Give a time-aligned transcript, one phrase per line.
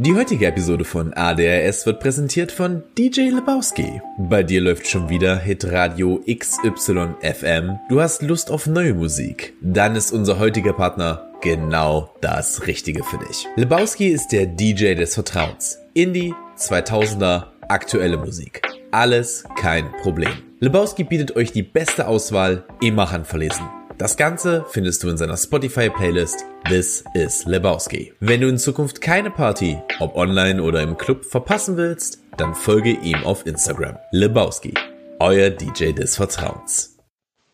[0.00, 4.00] Die heutige Episode von ADRS wird präsentiert von DJ Lebowski.
[4.16, 7.80] Bei dir läuft schon wieder Hitradio XYFM.
[7.88, 9.54] Du hast Lust auf neue Musik?
[9.60, 13.48] Dann ist unser heutiger Partner genau das Richtige für dich.
[13.56, 15.80] Lebowski ist der DJ des Vertrauens.
[15.94, 18.62] Indie, 2000er, aktuelle Musik.
[18.92, 20.30] Alles kein Problem.
[20.60, 23.66] Lebowski bietet euch die beste Auswahl immer handverlesen.
[23.98, 28.12] Das Ganze findest du in seiner Spotify-Playlist This is Lebowski.
[28.20, 32.90] Wenn du in Zukunft keine Party, ob online oder im Club, verpassen willst, dann folge
[32.90, 33.98] ihm auf Instagram.
[34.12, 34.74] Lebowski,
[35.18, 36.96] euer DJ des Vertrauens.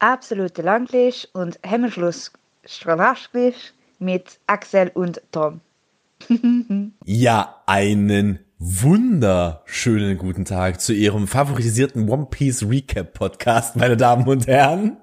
[0.01, 2.31] Absolute Landlich und Hemmschluss
[3.99, 5.63] mit Axel und Tom.
[7.07, 14.47] ja, einen wunderschönen guten Tag zu Ihrem favorisierten One Piece Recap Podcast, meine Damen und
[14.47, 14.97] Herren.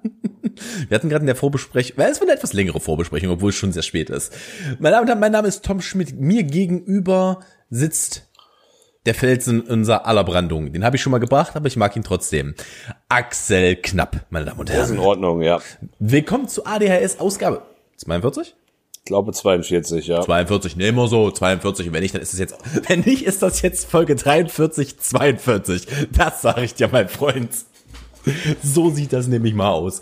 [0.87, 3.55] Wir hatten gerade in der Vorbesprechung, weil es war eine etwas längere Vorbesprechung, obwohl es
[3.55, 4.33] schon sehr spät ist.
[4.79, 6.19] Meine Damen und Herren, mein Name ist Tom Schmidt.
[6.19, 8.29] Mir gegenüber sitzt
[9.05, 10.71] der Felsen unserer aller Brandung.
[10.71, 12.55] Den habe ich schon mal gebracht, aber ich mag ihn trotzdem.
[13.09, 14.81] Axel Knapp, meine Damen und Herren.
[14.81, 15.59] Das ist in Ordnung, ja.
[15.99, 17.63] Willkommen zu ADHS Ausgabe
[17.97, 18.55] 42?
[19.03, 20.21] Ich glaube 42, ja.
[20.21, 21.91] 42, nehmen wir so, 42.
[21.91, 22.55] Wenn nicht, dann ist es jetzt,
[22.87, 25.87] wenn nicht, ist das jetzt Folge 43, 42.
[26.11, 27.49] Das sage ich dir, mein Freund.
[28.63, 30.01] So sieht das nämlich mal aus.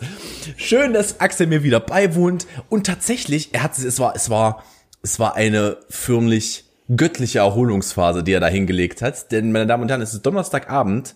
[0.58, 2.46] Schön, dass Axel mir wieder beiwohnt.
[2.68, 4.62] Und tatsächlich, er hat, es war, es war,
[5.02, 6.64] es war eine förmlich
[6.94, 9.32] göttliche Erholungsphase, die er da hingelegt hat.
[9.32, 11.14] Denn, meine Damen und Herren, es ist Donnerstagabend,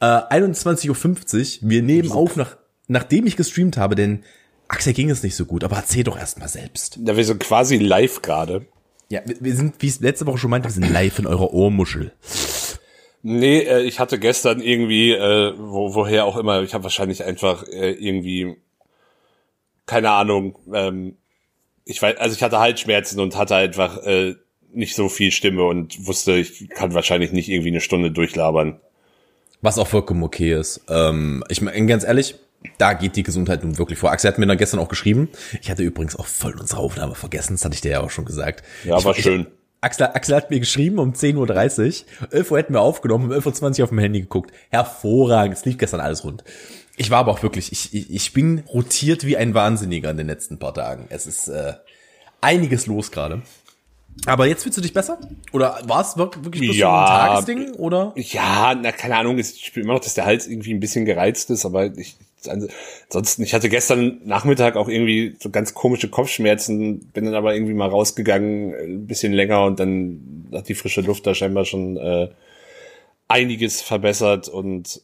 [0.00, 1.70] äh, 21.50 Uhr.
[1.70, 4.24] Wir nehmen auf, nach, nachdem ich gestreamt habe, denn
[4.68, 6.98] Axel ging es nicht so gut, aber erzähl doch erstmal selbst.
[7.04, 8.66] Ja, wir sind quasi live gerade.
[9.10, 12.12] Ja, wir sind, wie ich letzte Woche schon meinte, wir sind live in eurer Ohrmuschel.
[13.22, 17.66] Nee, äh, ich hatte gestern irgendwie, äh, wo, woher auch immer, ich habe wahrscheinlich einfach
[17.68, 18.56] äh, irgendwie,
[19.86, 21.16] keine Ahnung, ähm,
[21.84, 24.34] ich weiß, also ich hatte Halsschmerzen und hatte einfach äh,
[24.72, 28.80] nicht so viel Stimme und wusste, ich kann wahrscheinlich nicht irgendwie eine Stunde durchlabern.
[29.62, 30.82] Was auch vollkommen okay ist.
[30.88, 32.34] Ähm, ich meine, ganz ehrlich,
[32.78, 34.10] da geht die Gesundheit nun wirklich vor.
[34.10, 35.28] Axel hat mir dann gestern auch geschrieben.
[35.60, 38.24] Ich hatte übrigens auch voll unsere Aufnahme vergessen, das hatte ich dir ja auch schon
[38.24, 38.64] gesagt.
[38.84, 39.42] Ja, ich, war schön.
[39.42, 39.46] Ich,
[39.80, 42.32] Axel, Axel hat mir geschrieben um 10.30 Uhr.
[42.32, 44.50] 11 Uhr hätten wir aufgenommen, um 11.20 Uhr auf dem Handy geguckt.
[44.70, 46.42] Hervorragend, es lief gestern alles rund.
[46.96, 50.26] Ich war aber auch wirklich, ich, ich, ich bin rotiert wie ein Wahnsinniger in den
[50.26, 51.06] letzten paar Tagen.
[51.10, 51.74] Es ist äh,
[52.40, 53.42] einiges los gerade.
[54.26, 55.18] Aber jetzt fühlst du dich besser?
[55.52, 57.74] Oder war es wirklich bloß ja, so ein Tagesding?
[57.74, 58.12] Oder?
[58.16, 59.38] Ja, na, keine Ahnung.
[59.38, 62.16] Ich spüre immer noch, dass der Hals irgendwie ein bisschen gereizt ist, aber ich,
[62.48, 67.74] ansonsten, ich hatte gestern Nachmittag auch irgendwie so ganz komische Kopfschmerzen, bin dann aber irgendwie
[67.74, 72.28] mal rausgegangen, ein bisschen länger und dann hat die frische Luft da scheinbar schon äh,
[73.28, 75.02] einiges verbessert und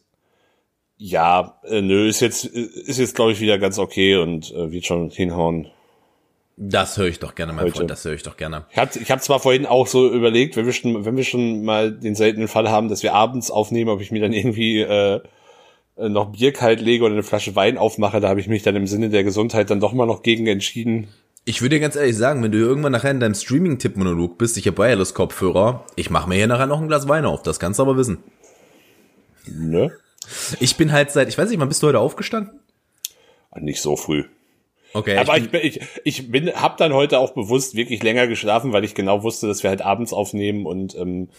[0.97, 4.85] ja, äh, nö, ist jetzt, ist jetzt glaube ich wieder ganz okay und äh, wird
[4.85, 5.67] schon hinhauen.
[6.63, 7.77] Das höre ich doch gerne, mein Heute.
[7.77, 8.65] Freund, das höre ich doch gerne.
[8.69, 11.63] Ich habe ich hab zwar vorhin auch so überlegt, wenn wir, schon, wenn wir schon
[11.63, 15.21] mal den seltenen Fall haben, dass wir abends aufnehmen, ob ich mir dann irgendwie äh,
[15.97, 18.87] noch Bier kalt lege oder eine Flasche Wein aufmache, da habe ich mich dann im
[18.87, 21.07] Sinne der Gesundheit dann doch mal noch gegen entschieden.
[21.43, 24.67] Ich würde dir ganz ehrlich sagen, wenn du irgendwann nachher in deinem Streaming-Tipp-Monolog bist, ich
[24.67, 27.83] habe Wireless-Kopfhörer, ich mache mir hier nachher noch ein Glas Wein auf, das kannst du
[27.83, 28.19] aber wissen.
[29.47, 29.91] Ne?
[30.59, 32.59] Ich bin halt seit, ich weiß nicht, wann bist du heute aufgestanden?
[33.59, 34.23] Nicht so früh.
[34.93, 35.17] Okay.
[35.17, 38.83] Aber ich bin, ich, ich bin, hab dann heute auch bewusst wirklich länger geschlafen, weil
[38.83, 41.29] ich genau wusste, dass wir halt abends aufnehmen und ähm,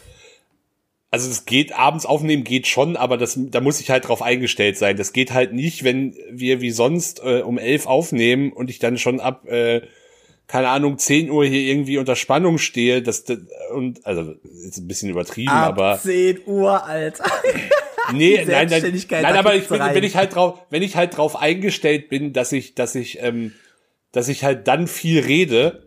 [1.13, 4.79] also es geht abends aufnehmen geht schon, aber das da muss ich halt drauf eingestellt
[4.79, 4.97] sein.
[4.97, 8.97] Das geht halt nicht, wenn wir wie sonst äh, um elf aufnehmen und ich dann
[8.97, 9.83] schon ab äh,
[10.47, 13.03] keine Ahnung 10 Uhr hier irgendwie unter Spannung stehe.
[13.03, 13.39] Das, das
[13.75, 17.25] und also ist ein bisschen übertrieben, ab aber 10 Uhr, Alter.
[18.13, 21.37] Nee, nein, nein, nein, aber ich bin, wenn ich halt drauf, wenn ich halt drauf
[21.37, 23.53] eingestellt bin, dass ich, dass ich, ähm,
[24.11, 25.87] dass ich halt dann viel rede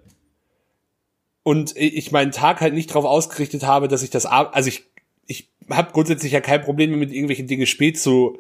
[1.44, 4.95] und ich meinen Tag halt nicht drauf ausgerichtet habe, dass ich das, also ich, ich
[5.70, 8.40] habe grundsätzlich ja kein Problem mit irgendwelchen Dinge spät zu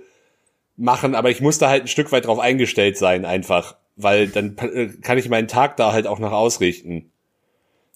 [0.78, 4.58] machen, aber ich muss da halt ein Stück weit drauf eingestellt sein einfach, weil dann
[4.58, 7.12] äh, kann ich meinen Tag da halt auch noch ausrichten.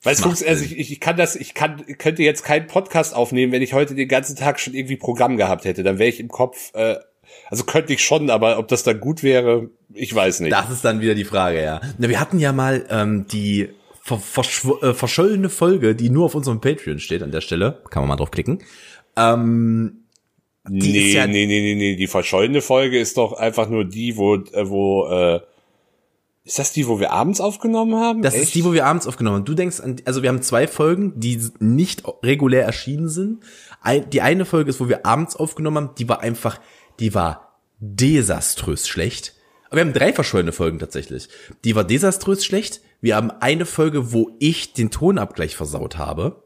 [0.03, 3.61] Es funktioniert, also ich, ich kann das, ich kann, könnte jetzt keinen Podcast aufnehmen, wenn
[3.61, 5.83] ich heute den ganzen Tag schon irgendwie Programm gehabt hätte.
[5.83, 6.95] Dann wäre ich im Kopf, äh,
[7.49, 10.53] also könnte ich schon, aber ob das dann gut wäre, ich weiß nicht.
[10.53, 11.81] Das ist dann wieder die Frage, ja.
[11.97, 13.69] Na, wir hatten ja mal ähm, die
[14.01, 14.21] ver
[14.81, 17.81] äh, verschollene Folge, die nur auf unserem Patreon steht an der Stelle.
[17.89, 18.59] Kann man mal draufklicken.
[19.19, 20.05] Ähm,
[20.69, 21.95] nee, ja nee, nee, nee, nee.
[21.95, 25.41] Die verschollene Folge ist doch einfach nur die, wo, äh, wo äh,
[26.45, 28.21] ist das die, wo wir abends aufgenommen haben?
[28.23, 28.43] Das Echt?
[28.43, 29.45] ist die, wo wir abends aufgenommen haben.
[29.45, 33.43] Du denkst an, also wir haben zwei Folgen, die nicht regulär erschienen sind.
[34.11, 36.59] Die eine Folge ist, wo wir abends aufgenommen haben, die war einfach,
[36.99, 39.35] die war desaströs schlecht.
[39.67, 41.29] Aber wir haben drei verschollene Folgen tatsächlich.
[41.65, 42.81] Die war desaströs schlecht.
[42.99, 46.43] Wir haben eine Folge, wo ich den Tonabgleich versaut habe.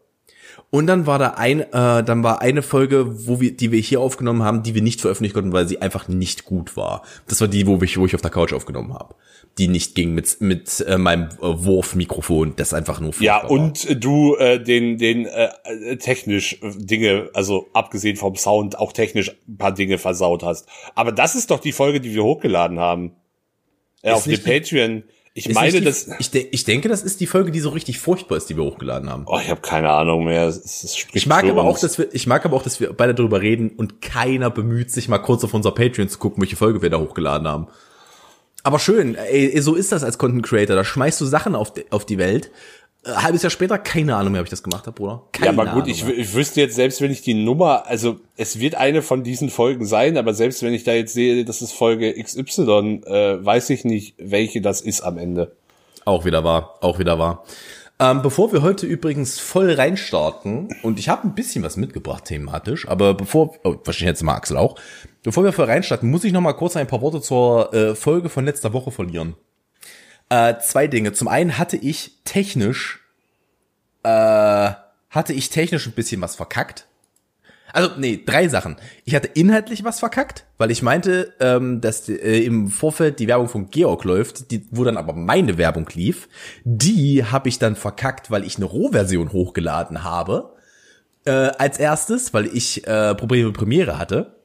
[0.73, 4.01] Und dann war da ein, äh, dann war eine Folge, wo wir, die wir hier
[4.01, 7.03] aufgenommen haben, die wir nicht veröffentlichen konnten, weil sie einfach nicht gut war.
[7.27, 9.13] Das war die, wo ich, wo ich auf der Couch aufgenommen habe
[9.57, 13.95] die nicht ging mit mit äh, meinem äh, Wurfmikrofon, das einfach nur Ja, und war.
[13.95, 19.29] du äh, den den äh, äh, technisch äh, Dinge, also abgesehen vom Sound auch technisch
[19.47, 20.67] ein paar Dinge versaut hast.
[20.95, 23.11] Aber das ist doch die Folge, die wir hochgeladen haben.
[24.01, 25.03] Äh, auf dem Patreon.
[25.35, 26.07] Ich meine, die, das.
[26.19, 28.63] Ich, de ich denke, das ist die Folge, die so richtig furchtbar ist, die wir
[28.63, 29.23] hochgeladen haben.
[29.25, 30.47] Oh, ich habe keine Ahnung mehr.
[30.47, 31.77] Es, es ich mag aber uns.
[31.77, 34.91] auch, dass wir, ich mag aber auch, dass wir beide darüber reden und keiner bemüht
[34.91, 37.67] sich mal kurz auf unser Patreon zu gucken, welche Folge wir da hochgeladen haben.
[38.61, 40.75] Aber schön, ey, so ist das als Content Creator.
[40.75, 42.51] Da schmeißt du Sachen auf die, auf die Welt.
[43.05, 45.23] Ein äh, halbes Jahr später, keine Ahnung mehr, ob ich das gemacht habe, Bruder.
[45.31, 48.59] Keine ja, aber gut, ich, ich wüsste jetzt, selbst wenn ich die Nummer, also es
[48.59, 51.73] wird eine von diesen Folgen sein, aber selbst wenn ich da jetzt sehe, das ist
[51.73, 55.55] Folge XY, äh, weiß ich nicht, welche das ist am Ende.
[56.05, 57.43] Auch wieder wahr, auch wieder wahr.
[57.99, 62.87] Ähm, bevor wir heute übrigens voll reinstarten, und ich habe ein bisschen was mitgebracht thematisch,
[62.87, 64.75] aber bevor, oh, wahrscheinlich jetzt mal Axel auch,
[65.21, 68.29] bevor wir voll reinstarten, muss ich noch mal kurz ein paar Worte zur äh, Folge
[68.29, 69.35] von letzter Woche verlieren.
[70.33, 71.13] Äh, zwei Dinge.
[71.13, 73.01] Zum einen hatte ich technisch,
[74.01, 74.71] äh,
[75.11, 76.87] hatte ich technisch ein bisschen was verkackt.
[77.71, 78.77] Also, nee, drei Sachen.
[79.05, 83.47] Ich hatte inhaltlich was verkackt, weil ich meinte, ähm, dass äh, im Vorfeld die Werbung
[83.47, 86.27] von Georg läuft, die, wo dann aber meine Werbung lief.
[86.63, 90.55] Die habe ich dann verkackt, weil ich eine Rohversion hochgeladen habe.
[91.25, 94.35] Äh, als erstes, weil ich äh, Probleme mit Premiere hatte.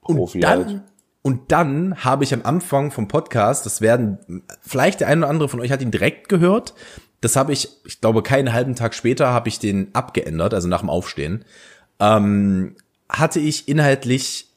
[0.00, 0.82] Und Profi dann, halt.
[1.22, 5.48] Und dann habe ich am Anfang vom Podcast, das werden, vielleicht der eine oder andere
[5.48, 6.74] von euch hat ihn direkt gehört.
[7.20, 10.80] Das habe ich, ich glaube, keinen halben Tag später habe ich den abgeändert, also nach
[10.80, 11.44] dem Aufstehen
[12.00, 12.74] ähm,
[13.08, 14.48] hatte ich inhaltlich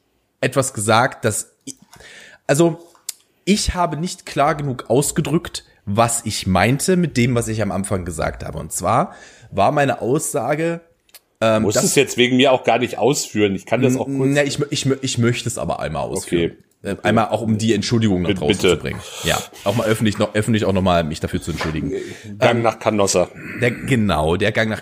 [0.42, 1.52] etwas gesagt, dass,
[2.48, 2.80] also
[3.46, 8.06] ich habe nicht klar genug ausgedrückt, was ich meinte mit dem, was ich am Anfang
[8.06, 8.58] gesagt habe.
[8.58, 9.14] Und zwar
[9.52, 10.82] war meine Aussage,
[11.44, 13.54] ähm, Muss es jetzt wegen mir auch gar nicht ausführen.
[13.56, 14.30] Ich kann das auch kurz.
[14.34, 16.52] Na, ich, ich, ich möchte es aber einmal ausführen.
[16.82, 16.92] Okay.
[16.92, 18.70] Äh, einmal auch um die Entschuldigung nach draußen Bitte.
[18.70, 19.00] zu bringen.
[19.24, 21.92] Ja, auch mal öffentlich noch öffentlich auch nochmal mich dafür zu entschuldigen.
[22.40, 23.30] Gang ähm, nach Canossa.
[23.62, 24.82] Der genau, der Gang nach.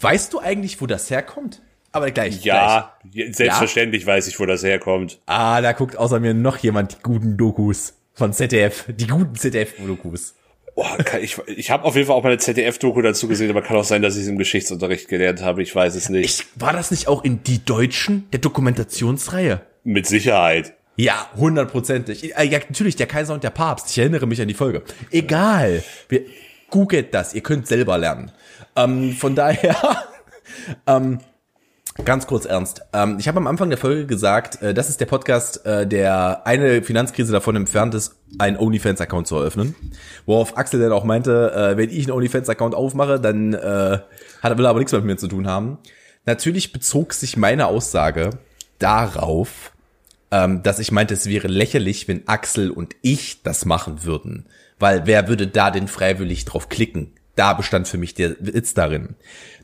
[0.00, 1.62] Weißt du eigentlich, wo das herkommt?
[1.92, 2.44] Aber gleich.
[2.44, 3.36] Ja, gleich.
[3.36, 4.08] selbstverständlich ja?
[4.08, 5.20] weiß ich, wo das herkommt.
[5.24, 8.84] Ah, da guckt außer mir noch jemand die guten Dokus von ZDF.
[8.88, 10.34] Die guten ZDF-Dokus.
[10.76, 13.78] Boah, ich ich habe auf jeden Fall auch mal eine ZDF-Doku dazu gesehen, aber kann
[13.78, 15.62] auch sein, dass ich es im Geschichtsunterricht gelernt habe.
[15.62, 16.26] Ich weiß es nicht.
[16.26, 19.62] Ich, war das nicht auch in Die Deutschen, der Dokumentationsreihe?
[19.84, 20.74] Mit Sicherheit.
[20.96, 22.36] Ja, hundertprozentig.
[22.36, 23.90] Äh, ja, natürlich, der Kaiser und der Papst.
[23.90, 24.82] Ich erinnere mich an die Folge.
[25.10, 25.82] Egal.
[26.10, 26.22] Wir,
[26.68, 27.32] googelt das.
[27.32, 28.30] Ihr könnt selber lernen.
[28.76, 29.76] Ähm, von daher,
[30.86, 31.20] ähm,
[32.04, 32.82] Ganz kurz ernst.
[32.92, 36.46] Ähm, ich habe am Anfang der Folge gesagt, äh, das ist der Podcast, äh, der
[36.46, 39.74] eine Finanzkrise davon entfernt ist, einen OnlyFans-Account zu eröffnen.
[40.26, 43.98] Worauf Axel dann auch meinte, äh, wenn ich einen OnlyFans-Account aufmache, dann äh,
[44.42, 45.78] hat, will er aber nichts mehr mit mir zu tun haben.
[46.26, 48.30] Natürlich bezog sich meine Aussage
[48.78, 49.72] darauf,
[50.30, 54.46] ähm, dass ich meinte, es wäre lächerlich, wenn Axel und ich das machen würden.
[54.78, 57.12] Weil wer würde da denn freiwillig drauf klicken?
[57.36, 59.14] Da bestand für mich der Witz darin.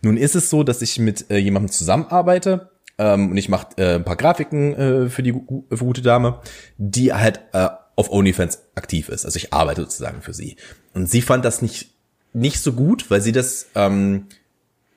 [0.03, 3.97] Nun ist es so, dass ich mit äh, jemandem zusammenarbeite ähm, und ich mache äh,
[3.97, 6.41] ein paar Grafiken äh, für die für gute Dame,
[6.77, 9.25] die halt äh, auf OnlyFans aktiv ist.
[9.25, 10.57] Also ich arbeite sozusagen für sie.
[10.95, 11.91] Und sie fand das nicht
[12.35, 14.27] nicht so gut, weil sie das ähm,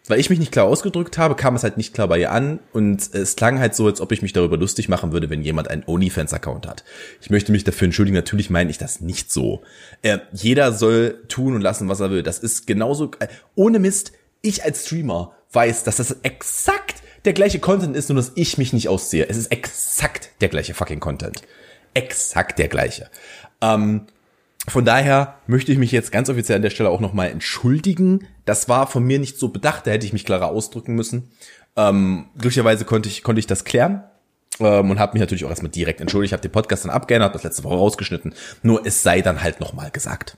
[0.07, 2.59] weil ich mich nicht klar ausgedrückt habe, kam es halt nicht klar bei ihr an
[2.73, 5.69] und es klang halt so, als ob ich mich darüber lustig machen würde, wenn jemand
[5.69, 6.83] einen OnlyFans-Account hat.
[7.21, 9.63] Ich möchte mich dafür entschuldigen, natürlich meine ich das nicht so.
[10.01, 12.23] Äh, jeder soll tun und lassen, was er will.
[12.23, 17.59] Das ist genauso, äh, ohne Mist, ich als Streamer weiß, dass das exakt der gleiche
[17.59, 19.27] Content ist, nur dass ich mich nicht ausziehe.
[19.27, 21.41] Es ist exakt der gleiche fucking Content.
[21.95, 23.09] Exakt der gleiche.
[23.61, 24.05] Ähm,
[24.67, 28.27] von daher möchte ich mich jetzt ganz offiziell an der Stelle auch nochmal entschuldigen.
[28.45, 31.31] Das war von mir nicht so bedacht, da hätte ich mich klarer ausdrücken müssen.
[31.75, 34.03] Ähm, glücklicherweise konnte ich, konnte ich das klären.
[34.59, 36.29] Ähm, und habe mich natürlich auch erstmal direkt entschuldigt.
[36.29, 38.33] Ich habe den Podcast dann abgeändert, das letzte Woche rausgeschnitten.
[38.63, 40.37] Nur es sei dann halt nochmal gesagt.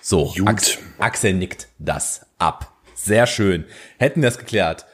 [0.00, 2.72] So, Ax Axel nickt das ab.
[2.94, 3.64] Sehr schön.
[3.98, 4.84] Hätten wir es geklärt.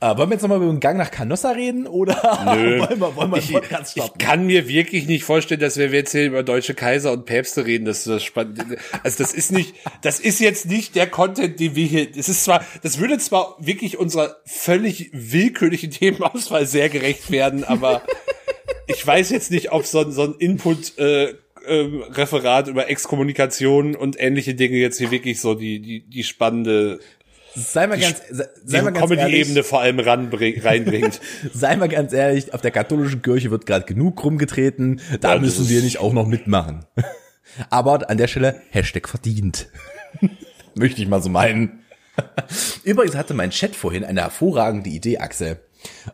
[0.00, 2.14] Äh, wollen wir jetzt nochmal über den Gang nach Canossa reden oder
[2.54, 2.78] Nö.
[2.78, 4.12] wollen wir, wollen wir ich, Podcast starten?
[4.16, 7.66] Ich kann mir wirklich nicht vorstellen, dass wir jetzt hier über deutsche Kaiser und Päpste
[7.66, 7.84] reden.
[7.84, 8.64] Das ist das spannend.
[9.02, 12.44] Also das ist nicht, das ist jetzt nicht der Content, den wir hier, das ist
[12.44, 18.02] zwar, das würde zwar wirklich unserer völlig willkürlichen Themenauswahl sehr gerecht werden, aber
[18.86, 21.34] ich weiß jetzt nicht, ob so, so ein Input, äh,
[21.66, 27.00] ähm, Referat über Exkommunikation und ähnliche Dinge jetzt hier wirklich so die, die, die spannende
[27.54, 28.22] sei mal ganz,
[28.64, 31.20] sei mal ganz Comedy-Ebene vor allem reinbringt.
[31.52, 35.68] sei mal ganz ehrlich, auf der katholischen Kirche wird gerade genug rumgetreten, da ja, müssen
[35.68, 36.84] wir nicht auch noch mitmachen.
[37.70, 39.68] Aber an der Stelle Hashtag verdient.
[40.74, 41.80] Möchte ich mal so meinen.
[42.84, 45.58] Übrigens hatte mein Chat vorhin eine hervorragende Idee, Axel.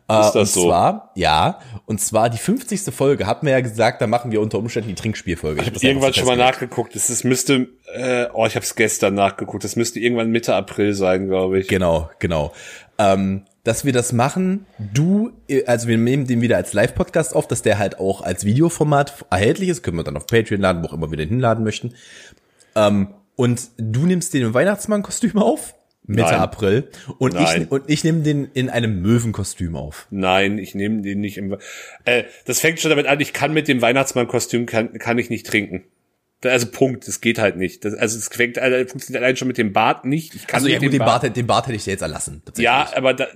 [0.09, 0.69] Äh, ist das und so?
[0.69, 2.95] zwar, ja, und zwar die 50.
[2.95, 5.61] Folge hatten wir ja gesagt, da machen wir unter Umständen die Trinkspielfolge.
[5.62, 6.95] Ich, ich habe irgendwann schon mal nachgeguckt.
[6.95, 9.64] Das, das müsste, äh, oh, ich habe es gestern nachgeguckt.
[9.64, 11.69] Das müsste irgendwann Mitte April sein, glaube ich.
[11.69, 12.52] Genau, genau.
[12.99, 15.33] Ähm, dass wir das machen, du,
[15.66, 19.71] also wir nehmen den wieder als Live-Podcast auf, dass der halt auch als Videoformat erhältlich
[19.71, 21.95] ist, können wir dann auf Patreon laden, wo auch immer wir den hinladen möchten.
[22.76, 25.75] Ähm, und du nimmst den im Weihnachtsmann-Kostüm auf,
[26.07, 26.41] Mitte Nein.
[26.41, 27.63] April, und Nein.
[27.63, 30.07] ich, und ich nehme den in einem Möwenkostüm auf.
[30.11, 31.57] Nein, ich nehme den nicht im,
[32.05, 35.47] äh, das fängt schon damit an, ich kann mit dem Weihnachtsmann-Kostüm, kann, kann ich nicht
[35.47, 35.85] trinken.
[36.43, 37.87] Also Punkt, das geht halt nicht.
[37.87, 40.35] Das, also es fängt, also, funktioniert allein schon mit dem Bart nicht.
[40.35, 42.43] Ich kann also ja gut, den Bart, Bart, den Bart hätte ich dir jetzt erlassen.
[42.59, 43.27] Ja, aber da,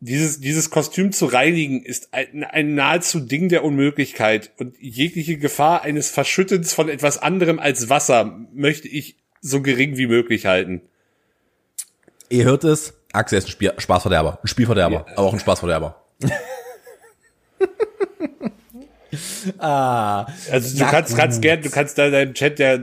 [0.00, 5.82] dieses, dieses Kostüm zu reinigen ist ein, ein nahezu Ding der Unmöglichkeit und jegliche Gefahr
[5.82, 10.82] eines Verschüttens von etwas anderem als Wasser möchte ich so gering wie möglich halten.
[12.32, 15.16] Ihr hört es, Axel ist ein Spiel, Spaßverderber, ein Spielverderber, ja.
[15.16, 16.02] aber auch ein Spaßverderber.
[19.58, 22.78] ah, also du kannst, kannst gern, du kannst da deinen Chat ja,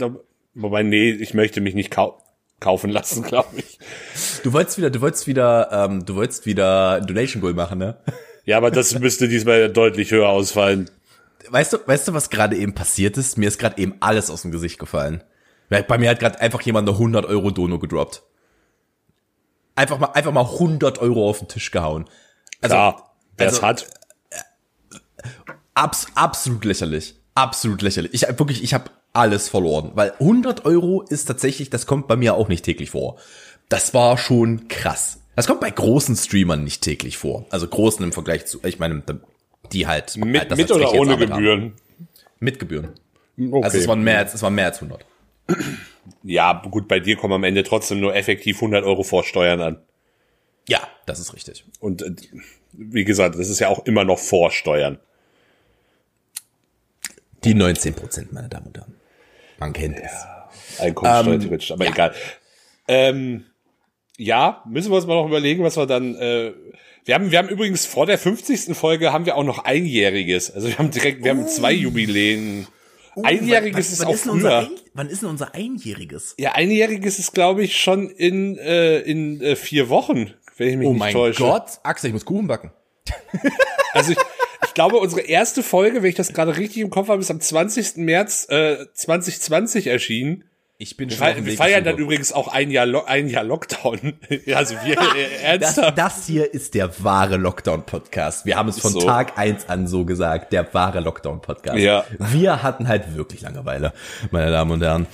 [0.54, 2.22] wobei nee, ich möchte mich nicht kau
[2.60, 3.80] kaufen lassen, glaube ich.
[4.44, 7.98] Du wolltest wieder, du wolltest wieder, ähm, du wolltest wieder Donation Goal machen, ne?
[8.46, 10.92] Ja, aber das müsste diesmal deutlich höher ausfallen.
[11.50, 13.40] Weißt du, weißt du, was gerade eben passiert ist?
[13.40, 15.24] Mir ist gerade eben alles aus dem Gesicht gefallen.
[15.70, 18.22] Bei mir hat gerade einfach jemand eine 100 Euro Dono gedroppt.
[19.80, 22.04] Einfach mal, einfach mal 100 Euro auf den Tisch gehauen.
[22.60, 23.88] Also, Klar, wer es also, hat
[25.74, 27.16] abs absolut lächerlich.
[27.34, 28.14] Absolut lächerlich.
[28.14, 32.34] Ich wirklich, ich habe alles verloren, weil 100 Euro ist tatsächlich, das kommt bei mir
[32.34, 33.20] auch nicht täglich vor.
[33.70, 35.22] Das war schon krass.
[35.38, 37.46] Das kommt bei großen Streamern nicht täglich vor.
[37.50, 39.02] Also großen im Vergleich zu, ich meine,
[39.72, 40.18] die halt.
[40.18, 41.62] Mit, halt mit oder ohne Gebühren?
[41.62, 41.76] Haben.
[42.42, 42.90] Mit Gebühren.
[43.40, 43.64] Okay.
[43.64, 45.06] Also es waren mehr als, es waren mehr als 100.
[46.24, 49.82] Ja, gut, bei dir kommen am Ende trotzdem nur effektiv 100 Euro vor Steuern an.
[50.68, 51.66] Ja, das ist richtig.
[51.80, 52.12] Und äh,
[52.74, 55.00] wie gesagt, das ist ja auch immer noch vor Steuern.
[57.44, 58.96] Die 19 Prozent, meine Damen und Herren.
[59.60, 60.80] Man kennt ja, es.
[60.80, 61.92] Einkommenssteuer ähm, theoretisch, aber ja.
[61.92, 62.14] egal.
[62.88, 63.46] Ähm,
[64.18, 66.16] ja, müssen wir uns mal noch überlegen, was wir dann.
[66.16, 66.54] Äh,
[67.06, 68.76] wir haben, wir haben übrigens vor der 50.
[68.76, 70.52] Folge haben wir auch noch einjähriges.
[70.52, 71.78] Also wir haben direkt, wir haben zwei oh.
[71.78, 72.68] Jubiläen.
[73.16, 74.58] Oh, einjähriges wann, wann, ist auch früher.
[74.60, 76.36] Ein, wann ist denn unser einjähriges?
[76.38, 80.88] Ja, einjähriges ist, glaube ich, schon in äh, in äh, vier Wochen, wenn ich mich
[80.88, 81.44] oh nicht täusche.
[81.44, 82.72] Oh mein Gott, Axel, ich muss Kuchen backen.
[83.94, 84.18] also ich,
[84.66, 87.40] ich glaube, unsere erste Folge, wenn ich das gerade richtig im Kopf habe, ist am
[87.40, 87.98] 20.
[87.98, 90.49] März äh, 2020 erschienen.
[90.82, 94.14] Ich bin schon wir, wir feiern dann übrigens auch ein Jahr, ein Jahr Lockdown.
[94.56, 94.96] also wir
[95.44, 95.98] ernsthaft.
[95.98, 98.46] Das, das, hier ist der wahre Lockdown-Podcast.
[98.46, 99.02] Wir haben es von so.
[99.02, 101.78] Tag eins an so gesagt, der wahre Lockdown-Podcast.
[101.78, 102.06] Ja.
[102.18, 103.92] Wir hatten halt wirklich Langeweile,
[104.32, 105.08] meine Damen und Herren.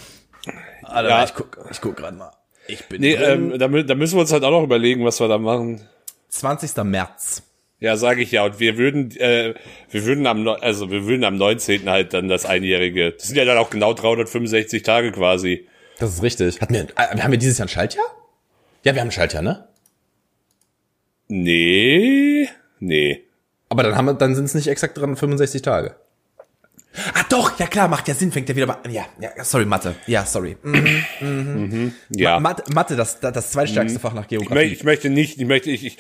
[0.84, 1.24] Alter, ja.
[1.24, 2.32] ich guck, ich guck gerade mal.
[2.68, 5.28] Ich bin nee, ähm, da, da müssen wir uns halt auch noch überlegen, was wir
[5.28, 5.82] da machen.
[6.30, 6.78] 20.
[6.84, 7.42] März.
[7.80, 8.46] Ja, sage ich ja.
[8.46, 9.54] Und wir würden, äh,
[9.92, 11.90] wir würden am, also wir würden am 19.
[11.90, 13.12] halt dann das Einjährige.
[13.12, 15.68] Das sind ja dann auch genau 365 Tage quasi.
[16.00, 16.62] Das ist richtig.
[16.62, 18.06] Hatten wir, äh, haben wir dieses Jahr ein Schaltjahr?
[18.84, 19.68] Ja, wir haben ein Schaltjahr, ne?
[21.28, 22.48] Nee,
[22.80, 23.24] nee.
[23.70, 25.96] Aber dann haben wir, dann sind es nicht exakt 365 Tage.
[27.14, 29.96] Ah doch, ja klar, macht ja Sinn, fängt ja wieder mal Ja, ja, sorry, Mathe.
[30.08, 30.56] Ja, sorry.
[30.64, 31.70] Mhm, mhm.
[31.70, 32.40] Mhm, ja.
[32.40, 34.02] Mathe, Mathe, das, das zweitstärkste mhm.
[34.02, 34.62] Fach nach Geografie.
[34.66, 35.98] Ich, möchte, ich möchte nicht, ich möchte, ich, ich,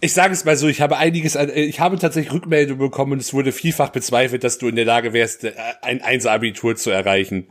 [0.00, 3.20] ich sage es mal so, ich habe einiges, an, ich habe tatsächlich Rückmeldungen bekommen und
[3.20, 5.52] es wurde vielfach bezweifelt, dass du in der Lage wärst, äh,
[5.82, 7.46] ein Einser-Abitur zu erreichen.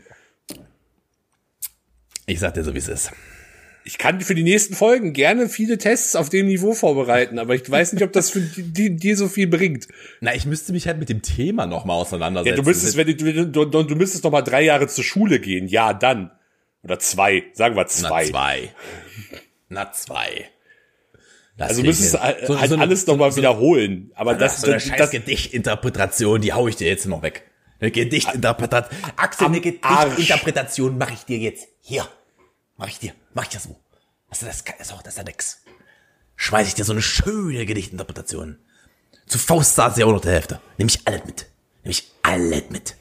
[2.25, 3.11] Ich sag dir so, wie es ist.
[3.85, 7.69] Ich kann für die nächsten Folgen gerne viele Tests auf dem Niveau vorbereiten, aber ich
[7.69, 9.89] weiß nicht, ob das für dir so viel bringt.
[10.21, 12.55] Na, ich müsste mich halt mit dem Thema nochmal auseinandersetzen.
[12.55, 15.39] Ja, du müsstest, wenn du, du, du, du müsstest noch mal drei Jahre zur Schule
[15.41, 15.67] gehen.
[15.67, 16.31] Ja, dann.
[16.83, 17.43] Oder zwei.
[17.53, 18.23] Sagen wir zwei.
[18.23, 18.69] Na, zwei.
[19.67, 20.49] Na, zwei.
[21.57, 24.11] Das also müsstest du halt so, so alles nochmal so, wiederholen.
[24.15, 27.43] Aber das, so eine das, scheiß Gedichtinterpretation, die hau ich dir jetzt noch weg.
[27.79, 28.97] Eine Gedichtinterpretation.
[29.17, 31.67] Axel, eine Gedichtinterpretation mache ich dir jetzt.
[31.81, 32.07] Hier.
[32.77, 33.13] Mach ich dir.
[33.33, 33.79] Mach ich das so.
[34.29, 35.61] Also das, das, ist auch, das ist ja nix.
[36.35, 38.57] Schmeiß ich dir so eine schöne Gedichtinterpretation.
[39.27, 40.59] Zu Faust saß ja auch noch der Hälfte.
[40.77, 41.45] Nimm ich alles mit.
[41.83, 42.95] Nimm ich alles mit.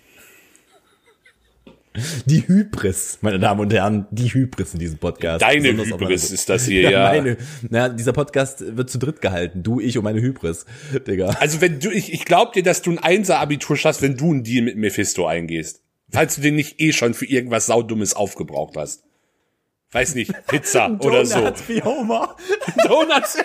[2.24, 5.42] Die Hybris, meine Damen und Herren, die Hybris in diesem Podcast.
[5.42, 6.90] Deine Besonders Hybris ist das hier, ja.
[6.90, 7.08] ja.
[7.08, 7.36] Meine,
[7.68, 9.62] na, dieser Podcast wird zu dritt gehalten.
[9.62, 10.64] Du, ich und meine Hybris,
[11.06, 11.36] Digga.
[11.40, 14.42] Also wenn du, ich, ich glaub dir, dass du ein Einser-Abitur schaffst, wenn du einen
[14.42, 15.82] Deal mit Mephisto eingehst.
[16.10, 19.04] Falls du den nicht eh schon für irgendwas Saudummes aufgebraucht hast.
[19.90, 21.34] Weiß nicht, Pizza oder so.
[21.40, 22.36] Donuts wie Homer.
[22.86, 23.38] Donuts.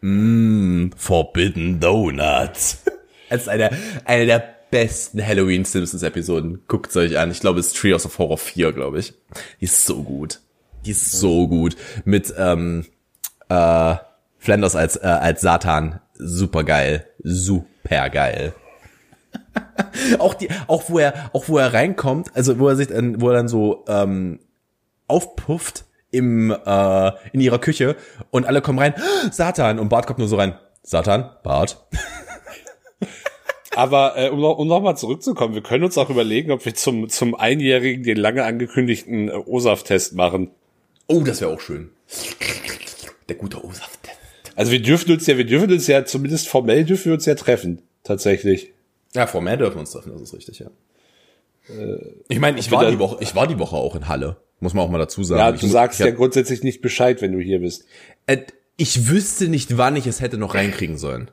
[0.00, 2.82] Mmm, Forbidden Donuts.
[3.30, 3.70] Als eine,
[4.04, 6.62] eine der besten Halloween Simpsons Episoden.
[6.68, 7.30] Guckt's euch an.
[7.30, 9.14] Ich glaube, es ist Trios of Horror 4, glaube ich.
[9.60, 10.40] Die ist so gut.
[10.84, 11.76] Die ist so gut.
[12.04, 12.86] Mit ähm,
[13.48, 13.96] äh,
[14.38, 16.00] Flanders als äh, als Satan.
[16.14, 17.06] Super geil.
[17.22, 18.54] Super geil.
[20.18, 23.28] auch die, auch wo er, auch wo er reinkommt, also wo er sich dann, wo
[23.28, 24.40] er dann so ähm,
[25.06, 27.96] aufpufft im äh, in ihrer Küche
[28.30, 28.94] und alle kommen rein,
[29.30, 31.86] Satan und Bart kommt nur so rein, Satan, Bart.
[33.78, 37.08] Aber äh, um, um noch mal zurückzukommen, wir können uns auch überlegen, ob wir zum
[37.08, 40.50] zum einjährigen den lange angekündigten äh, OSAF-Test machen.
[41.06, 41.90] Oh, das wäre auch schön.
[43.28, 44.18] Der gute OSAF-Test.
[44.56, 47.36] Also wir dürfen uns ja, wir dürfen uns ja zumindest formell dürfen wir uns ja
[47.36, 48.72] treffen, tatsächlich.
[49.14, 50.70] Ja, formell dürfen wir uns treffen, das ist richtig, ja.
[51.68, 54.74] Äh, ich meine, ich war die Woche, ich war die Woche auch in Halle, muss
[54.74, 55.38] man auch mal dazu sagen.
[55.38, 57.84] Ja, du ich, sagst ja grundsätzlich nicht Bescheid, wenn du hier bist.
[58.26, 58.38] Äh,
[58.76, 61.30] ich wüsste nicht, wann ich es hätte noch reinkriegen sollen.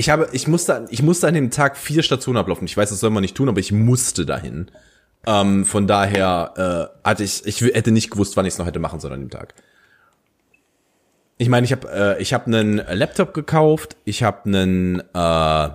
[0.00, 2.64] Ich habe, ich musste, ich musste an dem Tag vier Stationen ablaufen.
[2.64, 4.70] Ich weiß, das soll man nicht tun, aber ich musste dahin.
[5.26, 8.78] Ähm, von daher äh, hatte ich, ich hätte nicht gewusst, wann ich es noch hätte
[8.78, 9.52] machen sollen an dem Tag.
[11.36, 15.68] Ich meine, ich habe, äh, ich habe einen Laptop gekauft, ich habe einen äh,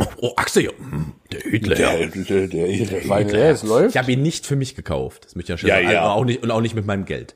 [0.00, 1.76] Oh, oh Axel, hm, der Hitler.
[1.76, 3.94] Der, der, der, der, der, es läuft.
[3.94, 5.24] Ich habe ihn nicht für mich gekauft.
[5.24, 5.90] Das möchte ich ja schon ja, sagen.
[5.92, 6.10] Ja.
[6.10, 7.34] auch nicht, und auch nicht mit meinem Geld.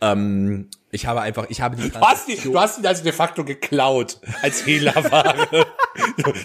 [0.00, 3.12] Ähm, ich habe einfach, ich habe die du hast, die, du hast ihn also de
[3.12, 5.66] facto geklaut als Hehlerware.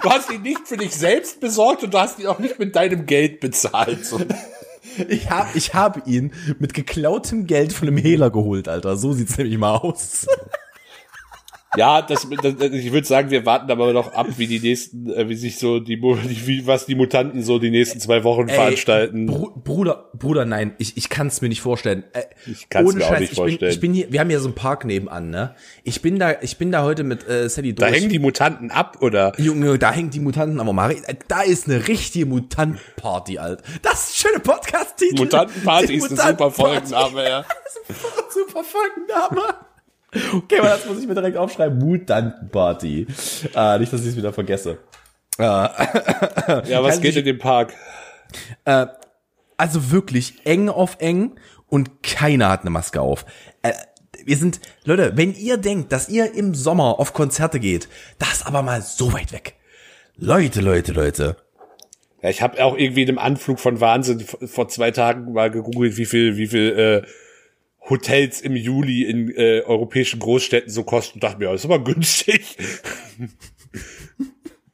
[0.01, 2.75] du hast ihn nicht für dich selbst besorgt und du hast ihn auch nicht mit
[2.75, 3.99] deinem Geld bezahlt.
[5.07, 8.97] Ich habe ich hab ihn mit geklautem Geld von einem Hehler geholt, Alter.
[8.97, 10.27] So sieht's nämlich mal aus.
[11.77, 15.29] Ja, das, das, ich würde sagen, wir warten aber noch ab, wie die nächsten, äh,
[15.29, 19.27] wie sich so die, wie, was die Mutanten so die nächsten zwei Wochen Ey, veranstalten.
[19.27, 22.03] Br Bruder, Bruder, nein, ich, ich kann es mir nicht vorstellen.
[22.11, 23.59] Äh, ich kann es mir Scheiß, auch nicht ich vorstellen.
[23.59, 25.55] Bin, ich bin hier, wir haben hier so einen Park nebenan, ne?
[25.83, 27.89] Ich bin da, ich bin da heute mit äh, Sally durch.
[27.89, 29.31] Da hängen die Mutanten ab, oder?
[29.37, 33.63] Junge, da hängen die Mutanten, aber Mari, äh, da ist eine richtige Mutantenparty, Alter.
[33.81, 35.21] Das ist ein schöner Podcast-Titel.
[35.21, 37.45] Mutantenparty ist ein super Folgenname, ja.
[38.29, 39.70] super Folgenname.
[40.13, 41.77] Okay, aber das muss ich mir direkt aufschreiben.
[41.77, 43.07] Mutantenparty.
[43.55, 44.77] Äh, nicht, dass ich es wieder vergesse.
[45.37, 47.73] Äh, ja, was geht in dem Park?
[48.65, 48.87] Äh,
[49.57, 51.35] also wirklich eng auf eng
[51.67, 53.25] und keiner hat eine Maske auf.
[53.61, 53.73] Äh,
[54.25, 57.87] wir sind, Leute, wenn ihr denkt, dass ihr im Sommer auf Konzerte geht,
[58.19, 59.55] das aber mal so weit weg.
[60.17, 61.37] Leute, Leute, Leute.
[62.21, 65.97] Ja, ich habe auch irgendwie in einem Anflug von Wahnsinn vor zwei Tagen mal gegoogelt,
[65.97, 67.07] wie viel, wie viel äh,
[67.89, 71.83] Hotels im Juli in äh, europäischen Großstädten so kosten und dachte mir, das ist aber
[71.83, 72.57] günstig.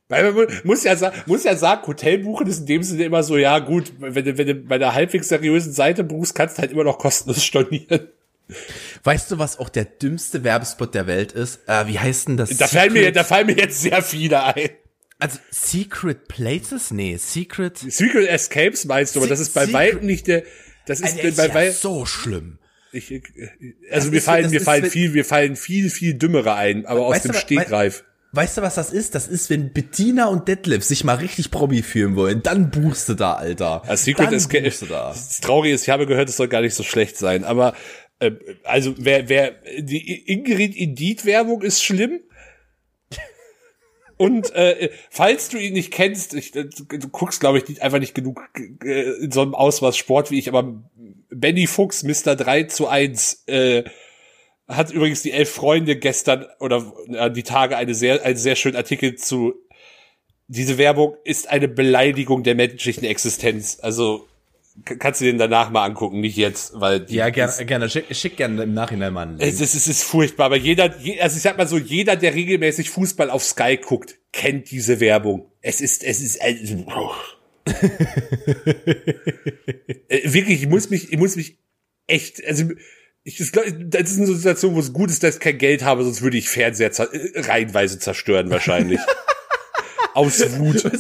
[0.10, 3.38] Weil man muss ja, muss ja sagen, Hotel buchen ist in dem Sinne immer so,
[3.38, 6.72] ja gut, wenn du, wenn du bei einer halbwegs seriösen Seite buchst, kannst du halt
[6.72, 8.08] immer noch kostenlos stornieren.
[9.04, 11.60] Weißt du, was auch der dümmste Werbespot der Welt ist?
[11.68, 12.56] Äh, wie heißt denn das?
[12.58, 14.70] Da fallen, mir, da fallen mir jetzt sehr viele ein.
[15.20, 16.92] Also Secret Places?
[16.92, 17.78] Nee, Secret.
[17.78, 20.44] Secret Escapes meinst du, aber das ist bei weitem nicht der.
[20.86, 22.60] Das ist, also, bei, bei, so schlimm.
[22.98, 23.22] Ich,
[23.92, 27.34] also mir fallen, mir fallen viel, mir fallen viel, viel dümmere ein, aber aus dem
[27.34, 28.04] Stegreif.
[28.34, 29.16] Weißt du, was das ist?
[29.16, 33.14] Das ist, wenn Bettina und Detlef sich mal richtig Promi fühlen wollen, dann buchst du
[33.14, 33.84] da, Alter.
[33.88, 34.52] Das Secret ist,
[34.90, 35.10] da.
[35.10, 37.74] Das Traurige ist, ich habe gehört, es soll gar nicht so schlecht sein, aber
[38.20, 38.32] äh,
[38.64, 42.20] also wer, wer die Ingrid Indit Werbung ist schlimm.
[44.18, 46.66] Und äh, falls du ihn nicht kennst, ich, du
[47.12, 48.42] guckst, glaube ich, nicht, einfach nicht genug
[48.84, 50.82] äh, in so einem Ausmaß Sport wie ich, aber
[51.30, 52.36] Benny Fuchs, Mr.
[52.36, 53.84] 3 zu 1, äh,
[54.68, 58.76] hat übrigens die elf Freunde gestern oder äh, die Tage eine sehr, einen sehr schönen
[58.76, 59.54] Artikel zu.
[60.48, 63.80] Diese Werbung ist eine Beleidigung der menschlichen Existenz.
[63.82, 64.28] Also
[64.86, 68.38] kannst du den danach mal angucken, nicht jetzt, weil die, ja gerne, gerne schick, schick
[68.38, 69.36] gerne im Nachhinein mal.
[69.40, 72.90] Es ist, es ist furchtbar, aber jeder, also ich sag mal so, jeder, der regelmäßig
[72.90, 75.52] Fußball auf Sky guckt, kennt diese Werbung.
[75.62, 76.40] Es ist, es ist,
[76.88, 77.12] oh.
[80.10, 81.58] Äh, wirklich, ich muss mich, ich muss mich
[82.08, 82.64] echt, also
[83.24, 86.04] ich, das, das ist eine Situation, wo es gut ist, dass ich kein Geld habe,
[86.04, 89.02] sonst würde ich Fernseher äh, reihenweise zerstören wahrscheinlich.
[90.18, 90.84] Aus Wut.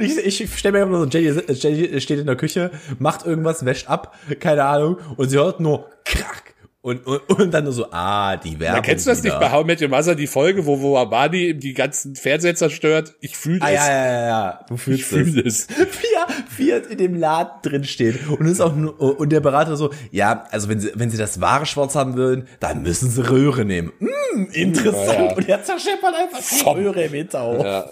[0.00, 3.88] Ich, ich stelle mir immer so, Jenny, Jenny steht in der Küche, macht irgendwas, wäscht
[3.88, 8.36] ab, keine Ahnung, und sie hört nur krack und, und, und dann nur so, ah,
[8.36, 8.76] die Werbung.
[8.76, 9.40] Da kennst du das wieder.
[9.40, 13.16] nicht bei How Met Your Mother, die Folge, wo, wo Abadi die ganzen Fernseher zerstört?
[13.20, 13.68] Ich fühle das.
[13.68, 14.60] Ah, ja, ja, ja, ja.
[14.68, 15.66] Du fühlst ich fühl das.
[15.76, 18.28] Wie, wie er in dem Laden drin steht.
[18.28, 21.40] Und ist auch nur, und der Berater so, ja, also wenn sie, wenn sie das
[21.40, 23.92] wahre Schwarz haben wollen, dann müssen sie Röhre nehmen.
[23.98, 25.08] Mm, interessant.
[25.08, 25.34] Ja, ja.
[25.34, 27.64] Und er zerscheppert einfach die Röhre im Hinterhof.
[27.64, 27.84] Ja.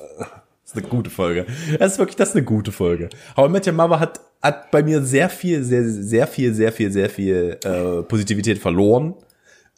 [0.74, 1.46] Ist eine gute Folge.
[1.78, 3.08] Das ist wirklich, das ist eine gute Folge.
[3.36, 6.72] How I Met Your Mother hat, hat bei mir sehr viel, sehr, sehr viel, sehr
[6.72, 9.14] viel, sehr viel äh, Positivität verloren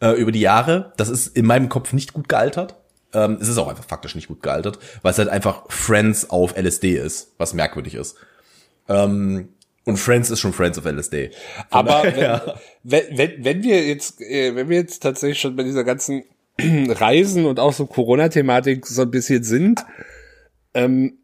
[0.01, 0.93] äh, über die Jahre.
[0.97, 2.77] Das ist in meinem Kopf nicht gut gealtert.
[3.13, 6.57] Ähm, es ist auch einfach faktisch nicht gut gealtert, weil es halt einfach Friends auf
[6.57, 8.17] LSD ist, was merkwürdig ist.
[8.89, 9.51] Ähm,
[9.85, 11.31] und Friends ist schon Friends of LSD.
[11.31, 15.63] Von Aber daher, wenn, wenn, wenn wir jetzt, äh, wenn wir jetzt tatsächlich schon bei
[15.63, 16.25] dieser ganzen
[16.59, 19.85] Reisen und auch so Corona-Thematik so ein bisschen sind,
[20.77, 21.19] ähm,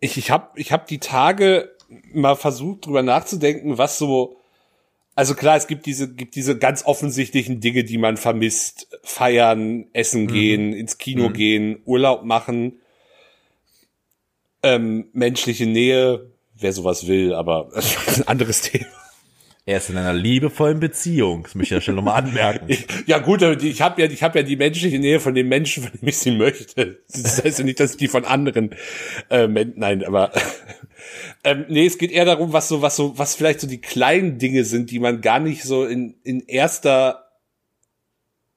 [0.00, 1.76] ich, ich habe ich hab die Tage
[2.12, 4.38] mal versucht, drüber nachzudenken, was so,
[5.14, 8.88] also klar, es gibt diese, gibt diese ganz offensichtlichen Dinge, die man vermisst.
[9.02, 10.28] Feiern, essen mhm.
[10.28, 11.32] gehen, ins Kino mhm.
[11.34, 12.80] gehen, Urlaub machen,
[14.62, 18.86] ähm, menschliche Nähe, wer sowas will, aber das ist ein anderes Thema.
[19.70, 21.44] Er ist in einer liebevollen Beziehung.
[21.44, 22.76] Das möchte ich ja schon nochmal anmerken.
[23.06, 25.92] ja gut, ich habe ja, ich habe ja die menschliche Nähe von den Menschen, von
[25.92, 26.98] denen ich sie möchte.
[27.08, 28.74] Das heißt ja nicht, dass ich die von anderen.
[29.28, 30.32] Äh, nein, aber
[31.44, 34.38] ähm, nee, es geht eher darum, was so, was so, was vielleicht so die kleinen
[34.38, 37.30] Dinge sind, die man gar nicht so in in erster,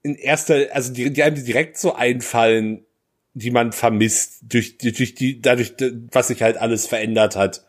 [0.02, 2.88] in erster, also die, die einem direkt so einfallen,
[3.36, 5.76] die man vermisst durch durch die dadurch,
[6.12, 7.64] was sich halt alles verändert hat.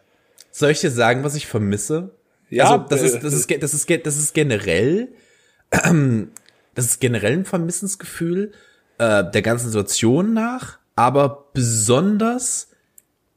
[0.50, 2.14] Soll ich dir sagen, was ich vermisse?
[2.50, 5.08] Ja, also das ist, das ist, das ist, das ist generell,
[5.70, 8.52] das ist generell ein Vermissensgefühl
[8.98, 12.68] äh, der ganzen Situation nach, aber besonders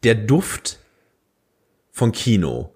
[0.03, 0.79] der Duft
[1.91, 2.75] von Kino.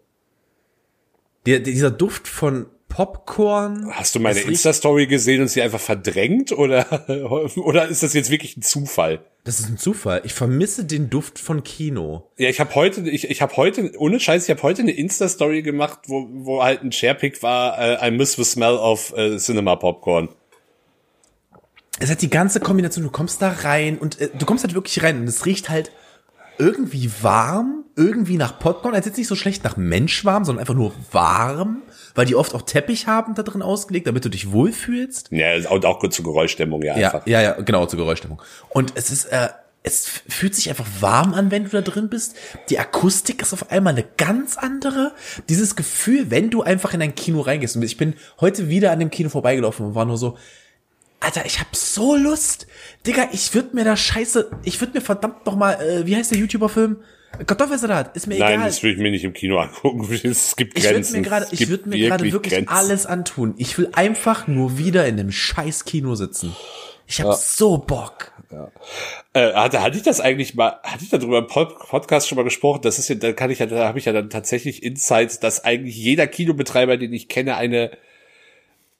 [1.45, 3.89] Der, dieser Duft von Popcorn.
[3.93, 6.85] Hast du meine Insta-Story gesehen und sie einfach verdrängt oder,
[7.55, 9.25] oder ist das jetzt wirklich ein Zufall?
[9.45, 10.21] Das ist ein Zufall.
[10.25, 12.29] Ich vermisse den Duft von Kino.
[12.37, 15.63] Ja, ich habe heute, ich, ich habe heute, ohne Scheiß, ich habe heute eine Insta-Story
[15.63, 19.77] gemacht, wo, wo halt ein Sharepick war, uh, I miss the smell of uh, Cinema
[19.77, 20.29] Popcorn.
[21.99, 25.01] Es hat die ganze Kombination, du kommst da rein und äh, du kommst halt wirklich
[25.01, 25.91] rein und es riecht halt
[26.61, 30.75] irgendwie warm, irgendwie nach Popcorn, als jetzt nicht so schlecht nach Mensch warm, sondern einfach
[30.75, 31.81] nur warm,
[32.13, 35.31] weil die oft auch Teppich haben da drin ausgelegt, damit du dich wohlfühlst.
[35.31, 36.95] Ja, und auch gut zur Geräuschdämmung, ja.
[36.97, 38.39] Ja, ja, ja, genau, zur Geräuschdämmung.
[38.69, 39.49] Und es ist, äh,
[39.81, 42.35] es fühlt sich einfach warm an, wenn du da drin bist.
[42.69, 45.13] Die Akustik ist auf einmal eine ganz andere.
[45.49, 47.75] Dieses Gefühl, wenn du einfach in ein Kino reingehst.
[47.75, 50.37] Und ich bin heute wieder an dem Kino vorbeigelaufen und war nur so,
[51.21, 52.67] Alter, ich hab so Lust.
[53.05, 56.31] Digga, ich würd mir da scheiße, ich würd mir verdammt noch mal, äh, wie heißt
[56.31, 56.97] der YouTuber-Film?
[57.45, 58.57] Kartoffelsalat, ist mir Nein, egal.
[58.57, 60.07] Nein, das will ich mir nicht im Kino angucken.
[60.23, 60.99] Es gibt Grenzen.
[60.99, 62.73] Ich würde mir gerade, ich würde mir gerade wirklich Grenzen.
[62.73, 63.53] alles antun.
[63.57, 66.55] Ich will einfach nur wieder in dem scheiß Kino sitzen.
[67.07, 67.33] Ich hab ja.
[67.33, 68.33] so Bock.
[68.51, 68.71] Ja.
[69.33, 72.81] Äh, hatte, hatte ich das eigentlich mal, hatte ich darüber im Podcast schon mal gesprochen?
[72.81, 75.63] Das ist ja, da kann ich ja, da habe ich ja dann tatsächlich Insights, dass
[75.63, 77.91] eigentlich jeder Kinobetreiber, den ich kenne, eine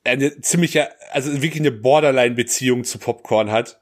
[0.03, 3.81] eine ziemliche, also wirklich eine Borderline-Beziehung zu Popcorn hat.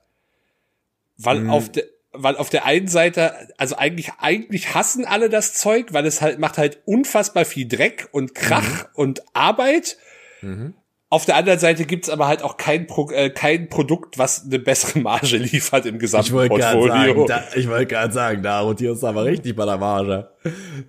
[1.17, 1.49] Weil mhm.
[1.49, 6.05] auf der, weil auf der einen Seite, also eigentlich, eigentlich hassen alle das Zeug, weil
[6.05, 8.89] es halt macht halt unfassbar viel Dreck und Krach mhm.
[8.95, 9.97] und Arbeit.
[10.41, 10.73] Mhm.
[11.11, 14.59] Auf der anderen Seite gibt's aber halt auch kein, Pro, äh, kein Produkt, was eine
[14.59, 17.25] bessere Marge liefert im gesamten ich Portfolio.
[17.25, 20.29] Sagen, da, ich wollte gerade sagen, da rotierst du aber richtig bei der Marge.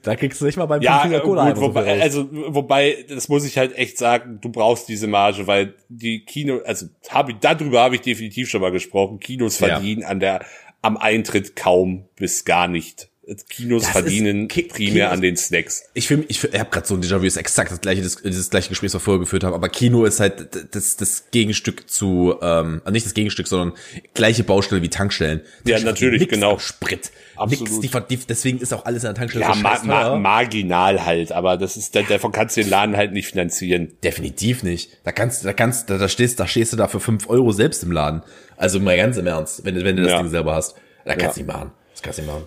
[0.03, 3.47] Da kriegst du nicht mal beim ja, äh, Cola gut, wobei, Also, wobei, das muss
[3.47, 7.81] ich halt echt sagen, du brauchst diese Marge, weil die Kino, also hab ich, darüber
[7.81, 10.09] habe ich definitiv schon mal gesprochen, Kinos verdienen ja.
[10.09, 10.45] an der,
[10.83, 13.10] am Eintritt kaum bis gar nicht.
[13.49, 15.85] Kinos das verdienen primär Kinos, an den Snacks.
[15.95, 18.51] Ich finde, ich, ich habe gerade so ein Déjà-vu, ist exakt das gleiche, das, das
[18.51, 22.37] gleiche Gespräch, was wir vorher geführt haben, aber Kino ist halt das, das Gegenstück zu,
[22.43, 23.77] ähm, also nicht das Gegenstück, sondern
[24.15, 25.41] gleiche Baustelle wie Tankstellen.
[25.65, 26.59] Ja, natürlich, genau.
[26.59, 27.11] Sprit.
[27.37, 27.83] Absolut.
[27.83, 31.33] Nix, die, deswegen ist auch alles in der Tankstelle ja, so ma ma marginal halt,
[31.33, 33.93] aber das ist, davon kannst du den Laden halt nicht finanzieren.
[34.03, 34.91] Definitiv nicht.
[35.05, 37.83] Da kannst, da kannst, da, da stehst, da stehst du da für fünf Euro selbst
[37.83, 38.23] im Laden.
[38.57, 40.19] Also mal ganz im Ernst, wenn, wenn du das ja.
[40.19, 40.75] Ding selber hast.
[41.05, 41.47] Da kannst du ja.
[41.47, 41.73] nicht machen.
[41.93, 42.45] Das kannst du nicht machen.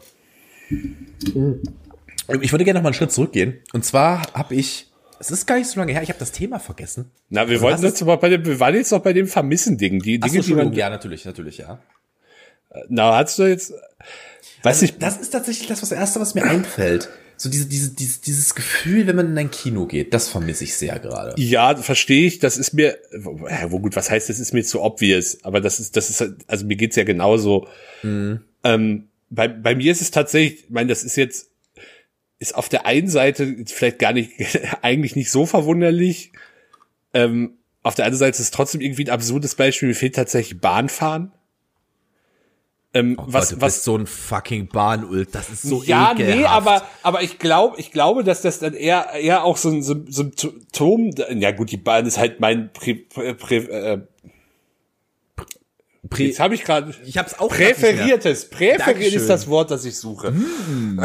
[2.42, 3.60] Ich würde gerne noch mal einen Schritt zurückgehen.
[3.74, 4.88] Und zwar habe ich,
[5.20, 7.12] es ist gar nicht so lange her, ich habe das Thema vergessen.
[7.30, 10.00] Na, wir also wollten jetzt aber bei dem, wir waren jetzt noch bei dem Vermissen-Ding.
[10.02, 11.80] Die Dinge, so, die man, ja, natürlich, natürlich, ja.
[12.90, 13.72] Na, hast du jetzt,
[14.64, 14.98] weiß also, ich.
[14.98, 17.10] Das ist tatsächlich das, was das erste, was mir einfällt.
[17.36, 20.76] So diese, diese, dieses, dieses Gefühl, wenn man in ein Kino geht, das vermisse ich
[20.76, 21.34] sehr gerade.
[21.42, 22.40] Ja, verstehe ich.
[22.40, 25.44] Das ist mir, wo gut, was heißt, das ist mir zu obvious.
[25.44, 27.68] Aber das ist, das ist, also mir geht's ja genauso.
[28.02, 28.42] Mhm.
[28.64, 31.50] Ähm, bei, bei mir ist es tatsächlich, ich meine, das ist jetzt,
[32.40, 34.32] ist auf der einen Seite vielleicht gar nicht,
[34.82, 36.32] eigentlich nicht so verwunderlich.
[37.14, 39.90] Ähm, auf der anderen Seite ist es trotzdem irgendwie ein absurdes Beispiel.
[39.90, 41.32] Mir fehlt tatsächlich Bahnfahren.
[42.96, 46.38] Ähm, oh was, Gott, was so ein fucking Bahnult, das ist so Ja, ekelhaft.
[46.38, 49.82] nee, aber aber ich glaube, ich glaube, dass das dann eher eher auch so ein
[49.82, 54.02] Symptom, ja gut, die Bahn ist halt mein Prä, Prä, äh,
[56.10, 56.94] Prä Jetzt habe ich gerade.
[57.06, 57.50] Ich habe es auch.
[57.50, 58.50] Präferiertes.
[58.50, 60.32] Präferiert ist das Wort, das ich suche.
[60.32, 61.00] Mm.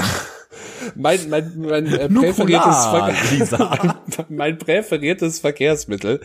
[0.96, 6.20] mein mein mein äh, präferiertes Ver mein präferiertes Verkehrsmittel.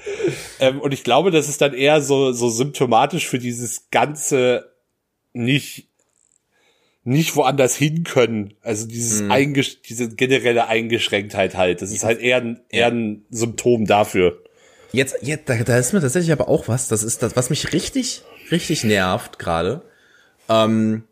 [0.59, 4.71] Ähm, und ich glaube, das ist dann eher so so symptomatisch für dieses ganze
[5.33, 5.87] nicht
[7.03, 8.55] nicht woanders hin können.
[8.61, 9.31] Also dieses hm.
[9.31, 11.81] Eingesch diese generelle Eingeschränktheit halt.
[11.81, 14.41] Das ist halt eher ein, eher ein Symptom dafür.
[14.93, 16.87] Jetzt, jetzt da, da ist mir tatsächlich aber auch was.
[16.87, 19.81] Das ist das, was mich richtig, richtig nervt gerade.
[20.49, 21.03] Ähm,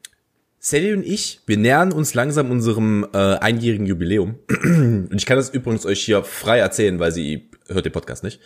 [0.60, 4.36] Sally und ich, wir nähern uns langsam unserem äh, einjährigen Jubiläum.
[4.64, 8.40] und ich kann das übrigens euch hier frei erzählen, weil sie hört den Podcast nicht.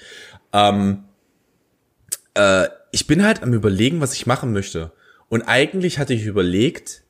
[0.53, 1.03] Ähm,
[2.35, 4.93] äh, ich bin halt am überlegen, was ich machen möchte.
[5.27, 7.03] Und eigentlich hatte ich überlegt,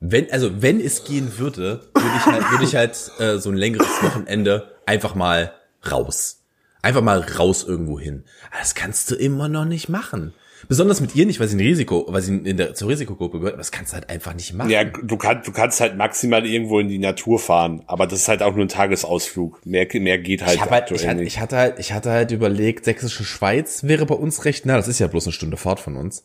[0.00, 3.56] wenn, also wenn es gehen würde, würde ich halt, würde ich halt äh, so ein
[3.56, 5.52] längeres Wochenende einfach mal
[5.90, 6.44] raus.
[6.80, 8.24] Einfach mal raus irgendwo hin.
[8.58, 10.32] Das kannst du immer noch nicht machen.
[10.68, 13.54] Besonders mit ihr nicht, weil sie ein Risiko, weil sie in der zur Risikogruppe gehört,
[13.54, 14.70] aber das kannst du halt einfach nicht machen.
[14.70, 18.28] Ja, du kannst, du kannst halt maximal irgendwo in die Natur fahren, aber das ist
[18.28, 19.64] halt auch nur ein Tagesausflug.
[19.64, 22.84] Mehr, mehr geht halt, ich halt ich, hatte, ich hatte halt, ich hatte halt überlegt,
[22.84, 25.96] sächsische Schweiz wäre bei uns recht nah, das ist ja bloß eine Stunde Fahrt von
[25.96, 26.24] uns.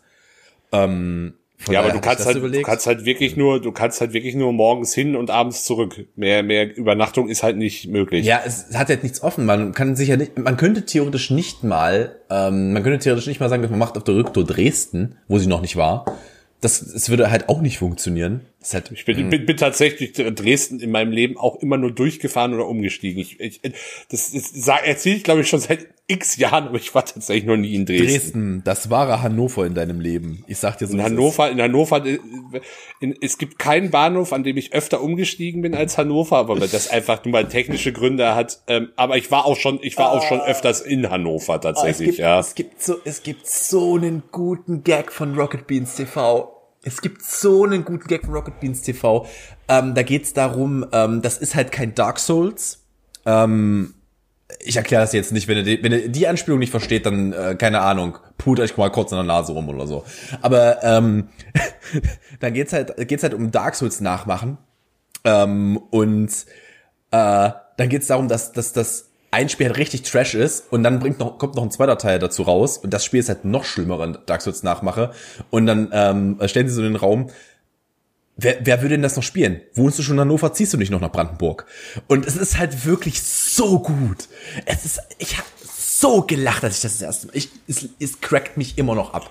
[0.72, 4.14] Ähm, von ja, aber du kannst halt, du kannst halt wirklich nur, du kannst halt
[4.14, 6.08] wirklich nur morgens hin und abends zurück.
[6.16, 8.26] Mehr, mehr Übernachtung ist halt nicht möglich.
[8.26, 9.46] Ja, es hat halt nichts offen.
[9.46, 13.40] Man kann sich ja nicht, man könnte theoretisch nicht mal, ähm, man könnte theoretisch nicht
[13.40, 16.06] mal sagen, dass man macht auf der Rücktour Dresden, wo sie noch nicht war
[16.62, 18.42] das, es würde halt auch nicht funktionieren.
[18.72, 22.68] Halt, ich bin, bin, bin tatsächlich Dresden in meinem Leben auch immer nur durchgefahren oder
[22.68, 23.20] umgestiegen.
[23.20, 23.60] Ich, ich,
[24.10, 27.58] das, das erzähle ich, glaube ich, schon seit x Jahren, aber ich war tatsächlich noch
[27.58, 28.06] nie in Dresden.
[28.06, 30.44] Dresden, das wahre Hannover in deinem Leben.
[30.48, 30.94] Ich sag dir so.
[30.94, 32.04] In Hannover, in Hannover,
[33.00, 36.90] in, es gibt keinen Bahnhof, an dem ich öfter umgestiegen bin als Hannover, aber das
[36.90, 38.62] einfach nur mal technische Gründe hat.
[38.68, 42.12] Ähm, aber ich war auch schon, ich war auch schon öfters in Hannover tatsächlich, oh,
[42.12, 42.40] es gibt, ja.
[42.40, 47.24] Es gibt so, es gibt so einen guten Gag von Rocket Beans TV es gibt
[47.24, 49.28] so einen guten Gag von Rocket Beans TV.
[49.68, 52.86] Ähm, da geht's darum, ähm, das ist halt kein Dark Souls.
[53.26, 53.94] Ähm,
[54.64, 57.34] ich erkläre das jetzt nicht, wenn ihr, die, wenn ihr die Anspielung nicht versteht, dann
[57.34, 60.04] äh, keine Ahnung, put euch mal kurz in der Nase rum oder so.
[60.42, 61.30] Aber ähm,
[62.40, 64.58] dann geht's halt geht's halt um Dark Souls nachmachen
[65.24, 66.30] ähm, und
[67.12, 71.00] äh, dann geht's darum, dass dass das ein Spiel halt richtig Trash ist und dann
[71.00, 73.64] bringt noch, kommt noch ein zweiter Teil dazu raus und das Spiel ist halt noch
[73.64, 75.12] schlimmer, wenn Dark Souls nachmache
[75.50, 77.30] und dann ähm, stellen sie so in den Raum,
[78.42, 79.62] wer, wer würde denn das noch spielen?
[79.76, 81.66] Wohnst du schon in Hannover, ziehst du nicht noch nach Brandenburg?
[82.08, 84.28] Und es ist halt wirklich so gut.
[84.66, 88.22] Es ist, ich habe so gelacht, als ich das, das erste Mal, ich, es, es
[88.22, 89.30] crackt mich immer noch ab.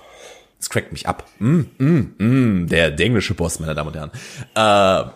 [0.59, 1.27] Es crackt mich ab.
[1.38, 4.11] Mm, mm, mm, der, der englische Boss, meine Damen und Herren.
[4.55, 5.11] Äh,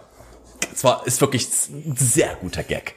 [0.75, 2.95] es war, ist wirklich ein sehr guter Gag.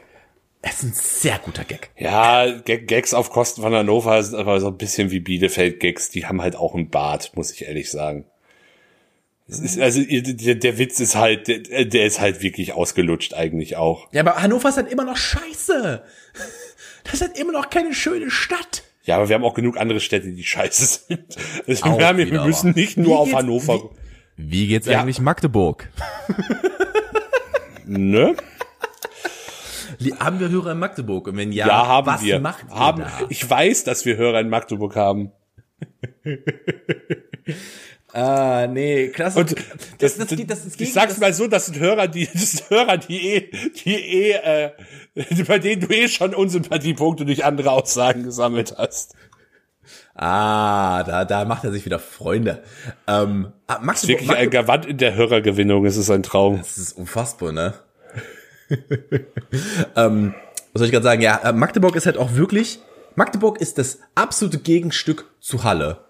[0.61, 1.91] Es ist ein sehr guter Gag.
[1.97, 6.09] Ja, Gags auf Kosten von Hannover sind aber so ein bisschen wie Bielefeld-Gags.
[6.09, 8.25] Die haben halt auch einen Bart, muss ich ehrlich sagen.
[9.47, 14.11] Ist, also der, der, Witz ist halt, der, der ist halt wirklich ausgelutscht eigentlich auch.
[14.11, 16.03] Ja, aber Hannover ist halt immer noch scheiße.
[17.05, 18.83] Das ist halt immer noch keine schöne Stadt.
[19.03, 21.37] Ja, aber wir haben auch genug andere Städte, die scheiße sind.
[21.65, 23.89] Also wir, haben, wir müssen nicht nur auf Hannover.
[24.35, 24.99] Wie, wie geht's ja.
[24.99, 25.89] eigentlich Magdeburg?
[27.85, 28.35] ne?
[30.19, 31.27] Haben wir Hörer in Magdeburg?
[31.27, 32.41] Und wenn ja, ja haben was wir.
[32.41, 33.21] macht ihr haben, da?
[33.29, 35.31] Ich weiß, dass wir Hörer in Magdeburg haben.
[38.13, 39.39] Ah, nee, klasse.
[39.39, 39.55] Und
[39.99, 42.97] das, das, das, das, ich sag's mal so, das sind Hörer, die, das sind Hörer,
[42.97, 43.51] die eh,
[43.83, 44.71] die eh, äh,
[45.47, 49.13] bei denen du eh schon Unsympathiepunkte durch andere Aussagen gesammelt hast.
[50.15, 52.63] Ah, da, da macht er sich wieder Freunde.
[53.07, 56.57] Ähm, ah, Max, ist wirklich ein Gavant in der Hörergewinnung, es ist ein Traum.
[56.57, 57.73] Das ist unfassbar, ne?
[59.95, 60.33] ähm,
[60.73, 61.21] was soll ich gerade sagen?
[61.21, 62.79] Ja, äh, Magdeburg ist halt auch wirklich,
[63.15, 66.06] Magdeburg ist das absolute Gegenstück zu Halle.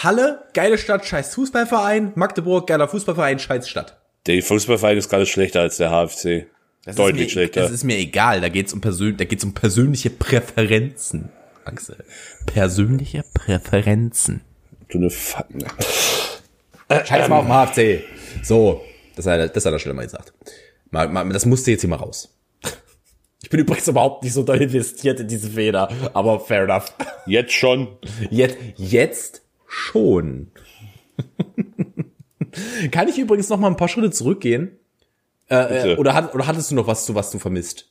[0.00, 2.12] Halle, geile Stadt, scheiß Fußballverein.
[2.14, 4.00] Magdeburg, geiler Fußballverein, scheiß Stadt.
[4.28, 6.46] Der Fußballverein ist gerade schlechter als der HFC.
[6.84, 7.62] Das Deutlich mir, schlechter.
[7.62, 8.40] Das ist mir egal.
[8.40, 11.30] Da geht's um persön da geht's um persönliche Präferenzen.
[11.64, 11.96] Axel.
[12.46, 14.42] Persönliche Präferenzen.
[14.88, 15.36] Du ne F
[16.88, 18.04] Scheiß mal auf den HFC.
[18.44, 18.84] So,
[19.16, 20.32] das hat er, das hat er schon mal gesagt.
[20.90, 22.32] Mal, mal, das musste jetzt hier mal raus.
[23.42, 26.94] Ich bin übrigens überhaupt nicht so doll investiert in diese Feder, aber fair enough.
[27.26, 27.98] Jetzt schon.
[28.30, 30.50] Jetzt, jetzt schon.
[32.90, 34.72] Kann ich übrigens noch mal ein paar Schritte zurückgehen?
[35.48, 37.90] Äh, äh oder, hat, oder hattest du noch was zu was du vermisst?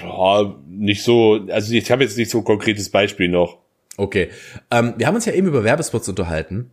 [0.00, 3.58] Ja, nicht so, also ich habe jetzt nicht so ein konkretes Beispiel noch.
[3.96, 4.30] Okay.
[4.70, 6.70] Ähm, wir haben uns ja eben über Werbespots unterhalten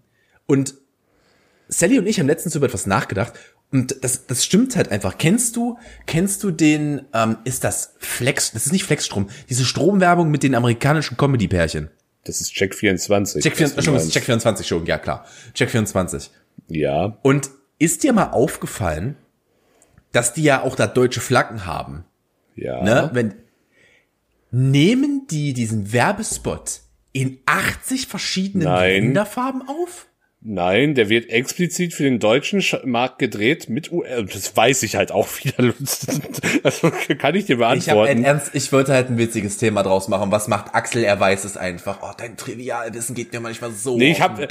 [0.48, 0.76] und
[1.68, 3.34] Sally und ich haben letztens über etwas nachgedacht
[3.72, 5.18] und das, das stimmt halt einfach.
[5.18, 10.32] Kennst du, kennst du den, ähm, ist das Flex, das ist nicht Flexstrom, diese Stromwerbung
[10.32, 11.90] mit den amerikanischen Comedy-Pärchen?
[12.24, 13.44] Das ist Check 24.
[13.44, 15.26] Check, 24, schon, Check 24 schon, ja klar.
[15.54, 16.30] Check 24.
[16.68, 17.18] Ja.
[17.24, 19.18] Und ist dir mal aufgefallen,
[20.12, 22.06] dass die ja auch da deutsche Flaggen haben?
[22.56, 22.84] Ja.
[22.84, 23.10] Ne?
[23.14, 23.36] Wenn,
[24.52, 26.82] nehmen die diesen Werbespot
[27.14, 29.04] in 80 verschiedenen Nein.
[29.06, 30.08] Länderfarben auf?
[30.44, 34.26] Nein, der wird explizit für den deutschen Markt gedreht mit US.
[34.34, 35.74] Das weiß ich halt auch wieder.
[36.64, 38.20] Also kann ich dir beantworten.
[38.20, 40.32] Ich, ernst, ich wollte halt ein witziges Thema draus machen.
[40.32, 41.04] Was macht Axel?
[41.04, 42.00] Er weiß es einfach.
[42.02, 43.98] Oh, dein Trivialwissen geht mir manchmal so.
[43.98, 44.48] Nee, ich, hab, äh,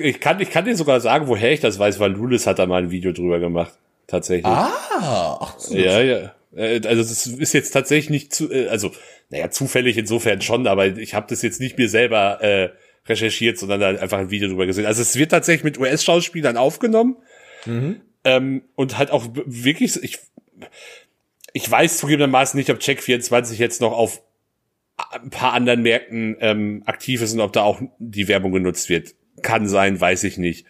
[0.00, 2.66] ich, kann, ich kann dir sogar sagen, woher ich das weiß, weil Lulis hat da
[2.66, 3.72] mal ein Video drüber gemacht.
[4.06, 4.46] Tatsächlich.
[4.46, 5.76] Ah, ach so.
[5.76, 6.32] Ja, ja.
[6.54, 8.92] Äh, also das ist jetzt tatsächlich nicht zu, äh, also
[9.30, 12.70] naja, zufällig insofern schon, aber ich habe das jetzt nicht mir selber äh,
[13.06, 14.86] recherchiert, sondern da einfach ein Video drüber gesehen.
[14.86, 17.16] Also es wird tatsächlich mit US-Schauspielern aufgenommen
[17.66, 18.00] mhm.
[18.24, 20.18] ähm, und halt auch wirklich, ich,
[21.52, 24.22] ich weiß zugegebenermaßen nicht, ob Check24 jetzt noch auf
[25.10, 29.14] ein paar anderen Märkten ähm, aktiv ist und ob da auch die Werbung genutzt wird.
[29.42, 30.66] Kann sein, weiß ich nicht.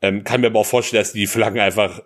[0.00, 2.02] Ähm, kann mir aber auch vorstellen, dass die Flaggen einfach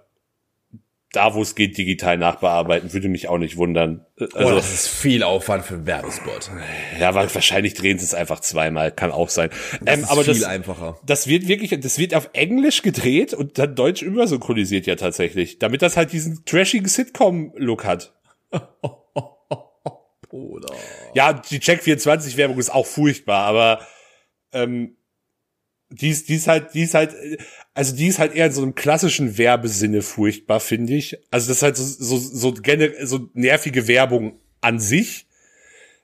[1.12, 4.06] da, wo es geht, digital nachbearbeiten, würde mich auch nicht wundern.
[4.18, 6.50] Also, oh, das ist viel Aufwand für einen Werbespot.
[6.98, 9.50] Ja, weil wahrscheinlich drehen sie es einfach zweimal, kann auch sein.
[9.82, 10.98] Das ähm, ist aber viel das, einfacher.
[11.04, 15.82] Das wird wirklich, das wird auf Englisch gedreht und dann Deutsch übersynchronisiert ja tatsächlich, damit
[15.82, 18.14] das halt diesen trashigen Sitcom-Look hat.
[20.30, 20.74] Oder?
[21.12, 23.86] Ja, die Check 24 Werbung ist auch furchtbar, aber
[24.52, 24.96] ähm,
[26.00, 27.14] die ist, die ist halt, die ist halt,
[27.74, 31.18] also die ist halt eher in so einem klassischen Werbesinne furchtbar, finde ich.
[31.30, 35.26] Also das ist halt so, so, so, generell, so nervige Werbung an sich.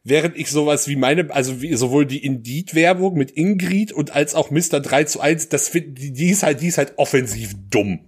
[0.05, 4.51] Während ich sowas wie meine, also wie, sowohl die Indeed-Werbung mit Ingrid und als auch
[4.51, 4.81] Mr.
[4.81, 8.01] 3 zu 1, das find, die, die ist halt, die ist halt offensiv dumm.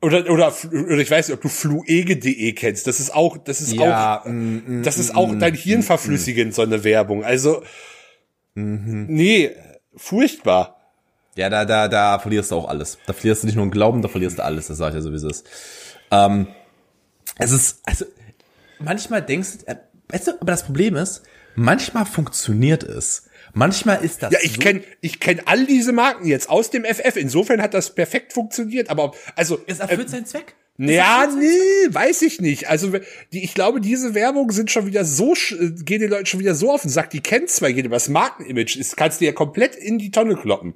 [0.00, 2.86] Oder, oder, oder ich weiß nicht, ob du fluege.de kennst.
[2.86, 5.82] Das ist auch, das ist ja, auch, mm, mm, das ist auch mm, dein Hirn
[5.82, 7.24] verflüssigend, so eine Werbung.
[7.24, 7.64] Also,
[8.54, 9.06] mhm.
[9.08, 9.50] nee,
[9.98, 10.76] furchtbar.
[11.36, 12.98] Ja, da, da, da verlierst du auch alles.
[13.06, 15.00] Da verlierst du nicht nur einen Glauben, da verlierst du alles, das sag ich ja
[15.00, 15.30] sowieso.
[16.10, 16.48] Ähm,
[17.38, 18.06] es ist, also,
[18.78, 19.76] manchmal denkst du, äh,
[20.08, 21.22] weißt du, aber das Problem ist,
[21.54, 23.28] manchmal funktioniert es.
[23.52, 24.32] Manchmal ist das.
[24.32, 27.16] Ja, ich so kenn, ich kenn all diese Marken jetzt aus dem FF.
[27.16, 28.90] Insofern hat das perfekt funktioniert.
[28.90, 30.54] Aber also es erfüllt äh, seinen Zweck.
[30.80, 32.68] Ja, nee, weiß ich nicht.
[32.68, 32.92] Also
[33.32, 36.54] die, ich glaube, diese Werbung sind schon wieder so, äh, gehen den Leuten schon wieder
[36.54, 39.74] so auf und sagt, die kennen zwar jeder, was Markenimage ist, kannst du ja komplett
[39.74, 40.74] in die Tonne kloppen.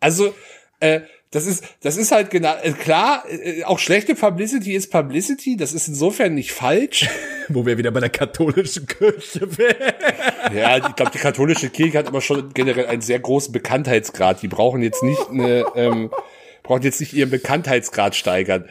[0.00, 0.34] Also,
[0.80, 5.56] äh, das ist, das ist halt genau, äh, klar, äh, auch schlechte Publicity ist Publicity,
[5.56, 7.08] das ist insofern nicht falsch.
[7.48, 9.94] Wo wir wieder bei der katholischen Kirche wären.
[10.54, 14.42] Ja, ich glaube, die katholische Kirche hat aber schon generell einen sehr großen Bekanntheitsgrad.
[14.42, 16.10] Die brauchen jetzt nicht eine, ähm,
[16.62, 18.68] brauchen jetzt nicht ihren Bekanntheitsgrad steigern.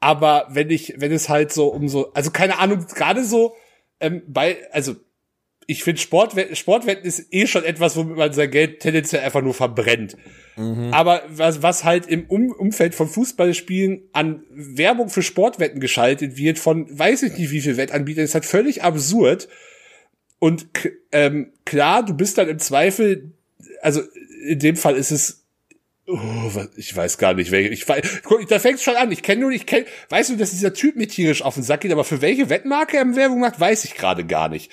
[0.00, 3.54] Aber wenn ich, wenn es halt so um so, also keine Ahnung, gerade so,
[4.00, 4.96] ähm, bei, also
[5.66, 9.54] ich finde Sportwetten, Sportwetten ist eh schon etwas, womit man sein Geld tendenziell einfach nur
[9.54, 10.16] verbrennt.
[10.56, 10.92] Mhm.
[10.92, 16.58] Aber was, was halt im um Umfeld von Fußballspielen an Werbung für Sportwetten geschaltet wird
[16.58, 19.48] von weiß ich nicht wie viel Wettanbietern, ist halt völlig absurd.
[20.40, 20.66] Und
[21.12, 23.32] ähm, klar, du bist dann im Zweifel,
[23.80, 24.00] also
[24.44, 25.39] in dem Fall ist es
[26.12, 27.70] Oh, ich weiß gar nicht, welche.
[27.70, 29.12] Ich weiß, guck, da fängt's schon an.
[29.12, 31.82] Ich kenne nur, ich kenne, weißt du, dass dieser Typ mir tierisch auf den Sack
[31.82, 34.70] geht, aber für welche Wettmarke er Werbung macht, weiß ich gerade gar nicht.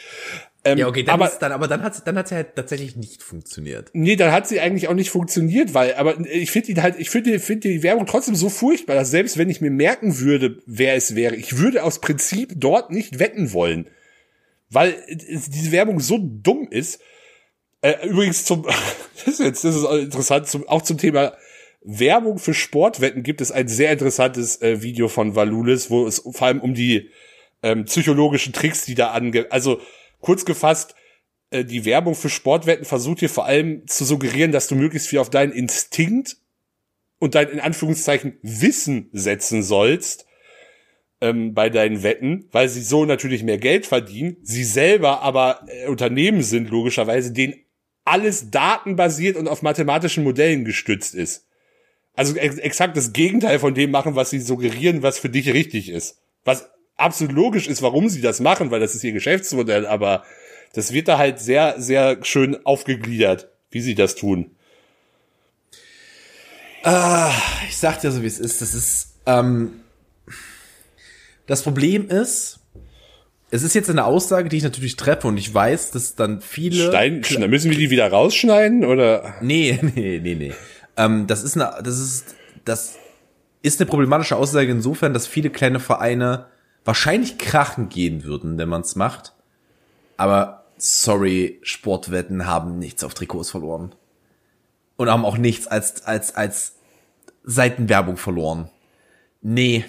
[0.63, 2.95] Ähm, ja, okay, dann aber, ist dann, aber dann hat dann hat's ja halt tatsächlich
[2.95, 3.89] nicht funktioniert.
[3.93, 7.09] Nee, dann hat sie eigentlich auch nicht funktioniert, weil, aber ich finde ihn halt, ich
[7.09, 10.95] finde find die Werbung trotzdem so furchtbar, dass selbst wenn ich mir merken würde, wer
[10.95, 13.87] es wäre, ich würde aus Prinzip dort nicht wetten wollen.
[14.69, 16.99] Weil diese Werbung so dumm ist.
[17.87, 18.63] Äh, übrigens zum,
[19.15, 21.37] das ist jetzt, das ist interessant, zum, auch zum Thema
[21.81, 26.47] Werbung für Sportwetten gibt es ein sehr interessantes äh, Video von Valulis, wo es vor
[26.47, 27.11] allem um die
[27.63, 29.79] ähm, psychologischen Tricks, die da ange, also
[30.19, 30.95] Kurz gefasst,
[31.51, 35.19] äh, die Werbung für Sportwetten versucht hier vor allem zu suggerieren, dass du möglichst viel
[35.19, 36.37] auf deinen Instinkt
[37.19, 40.25] und dein in Anführungszeichen Wissen setzen sollst
[41.21, 45.87] ähm, bei deinen Wetten, weil sie so natürlich mehr Geld verdienen, sie selber aber äh,
[45.87, 47.55] Unternehmen sind logischerweise, denen
[48.07, 51.45] alles datenbasiert und auf mathematischen Modellen gestützt ist.
[52.15, 55.89] Also ex exakt das Gegenteil von dem machen, was sie suggerieren, was für dich richtig
[55.89, 56.19] ist.
[56.43, 60.23] Was absolut logisch ist, warum sie das machen, weil das ist ihr Geschäftsmodell, aber
[60.73, 64.51] das wird da halt sehr, sehr schön aufgegliedert, wie sie das tun.
[66.83, 67.31] Ah,
[67.67, 68.61] ich sag dir so, wie es ist.
[68.61, 69.81] Das ist, ähm,
[71.45, 72.56] das Problem ist,
[73.49, 76.89] es ist jetzt eine Aussage, die ich natürlich treffe und ich weiß, dass dann viele.
[76.89, 79.35] Stein, müssen wir die wieder rausschneiden oder?
[79.41, 80.53] Nee, nee, nee, nee.
[80.97, 82.35] Ähm, das ist eine, das ist,
[82.65, 82.97] das
[83.61, 86.47] ist eine problematische Aussage insofern, dass viele kleine Vereine
[86.83, 89.33] wahrscheinlich krachen gehen würden, wenn man es macht.
[90.17, 93.93] Aber sorry, Sportwetten haben nichts auf Trikots verloren.
[94.95, 96.75] Und haben auch nichts als, als, als
[97.43, 98.69] Seitenwerbung verloren.
[99.41, 99.85] Nee.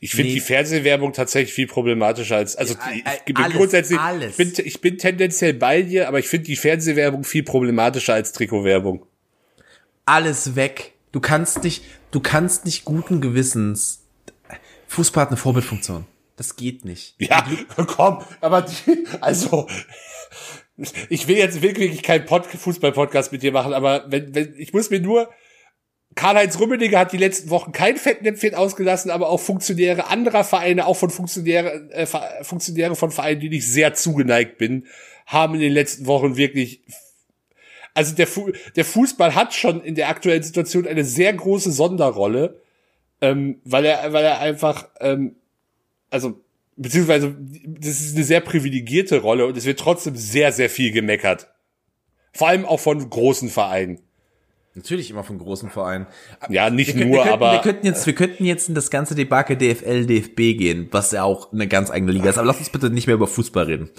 [0.00, 0.34] Ich finde nee.
[0.34, 4.38] die Fernsehwerbung tatsächlich viel problematischer als, also ja, ich, bin alles, grundsätzlich, alles.
[4.38, 8.32] Ich, bin, ich bin tendenziell bei dir, aber ich finde die Fernsehwerbung viel problematischer als
[8.32, 9.04] Trikotwerbung.
[10.04, 10.92] Alles weg.
[11.10, 11.82] Du kannst nicht,
[12.12, 14.04] du kannst nicht guten Gewissens,
[14.88, 16.06] Fußball hat eine Vorbildfunktion.
[16.36, 17.14] Das geht nicht.
[17.18, 17.46] Ja,
[17.76, 19.68] komm, aber die, also,
[21.08, 25.00] ich will jetzt wirklich keinen Fußball-Podcast mit dir machen, aber wenn, wenn, ich muss mir
[25.00, 25.28] nur,
[26.18, 30.96] Karl-Heinz Rummenigge hat die letzten Wochen kein Fettnäpfchen ausgelassen, aber auch Funktionäre anderer Vereine, auch
[30.96, 32.06] von Funktionäre, äh,
[32.42, 34.86] Funktionäre von Vereinen, die ich sehr zugeneigt bin,
[35.26, 36.82] haben in den letzten Wochen wirklich
[37.94, 42.62] also der, Fu der Fußball hat schon in der aktuellen Situation eine sehr große Sonderrolle,
[43.20, 45.36] ähm, weil er, weil er einfach, ähm,
[46.10, 46.40] also
[46.76, 51.48] beziehungsweise das ist eine sehr privilegierte Rolle und es wird trotzdem sehr, sehr viel gemeckert.
[52.32, 54.00] Vor allem auch von großen Vereinen.
[54.78, 56.06] Natürlich immer von großen Vereinen.
[56.48, 57.52] Ja, nicht wir, nur, wir könnten, aber.
[57.52, 61.24] Wir könnten jetzt, wir könnten jetzt in das ganze Debakel DFL, DFB gehen, was ja
[61.24, 62.38] auch eine ganz eigene Liga ist.
[62.38, 63.90] Aber lass uns bitte nicht mehr über Fußball reden.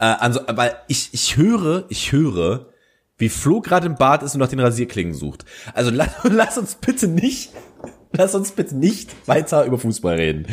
[0.00, 2.66] Äh, also, weil ich, ich höre, ich höre,
[3.16, 5.44] wie Flo gerade im Bad ist und nach den Rasierklingen sucht.
[5.72, 7.52] Also lass, lass uns bitte nicht,
[8.10, 10.46] lass uns bitte nicht weiter über Fußball reden.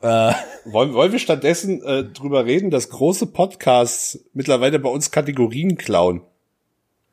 [0.00, 0.32] Äh,
[0.64, 6.22] wollen, wollen wir stattdessen äh, drüber reden, dass große Podcasts mittlerweile bei uns Kategorien klauen?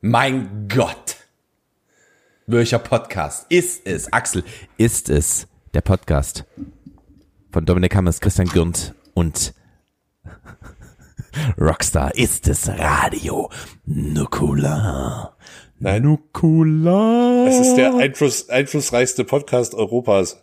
[0.02, 1.18] Mein Gott.
[2.48, 4.14] Welcher Podcast ist es?
[4.14, 4.44] Axel,
[4.78, 6.46] ist es der Podcast
[7.52, 9.56] von Dominik Hammers, Christian Gürnt und
[11.60, 12.14] Rockstar?
[12.14, 13.50] Ist es Radio
[13.86, 15.36] Nukular?
[15.80, 17.48] Nein, Nukular.
[17.48, 20.40] Es ist der Einfluss, einflussreichste Podcast Europas.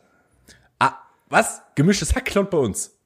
[0.80, 0.96] Ah,
[1.28, 1.62] was?
[1.76, 2.98] Gemischtes Hack bei uns.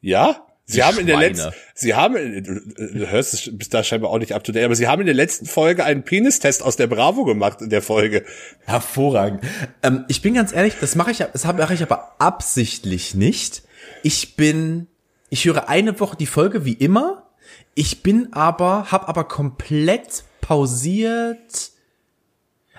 [0.00, 0.44] Ja?
[0.66, 4.32] Sie haben in der letzten, Sie haben, du hörst es bis da scheinbar auch nicht
[4.32, 7.24] up to date, aber Sie haben in der letzten Folge einen Penistest aus der Bravo
[7.24, 8.24] gemacht in der Folge.
[8.64, 9.42] Hervorragend.
[9.82, 13.62] Ähm, ich bin ganz ehrlich, das mache ich, das mache ich aber absichtlich nicht.
[14.02, 14.86] Ich bin,
[15.28, 17.30] ich höre eine Woche die Folge wie immer.
[17.74, 21.72] Ich bin aber, hab aber komplett pausiert.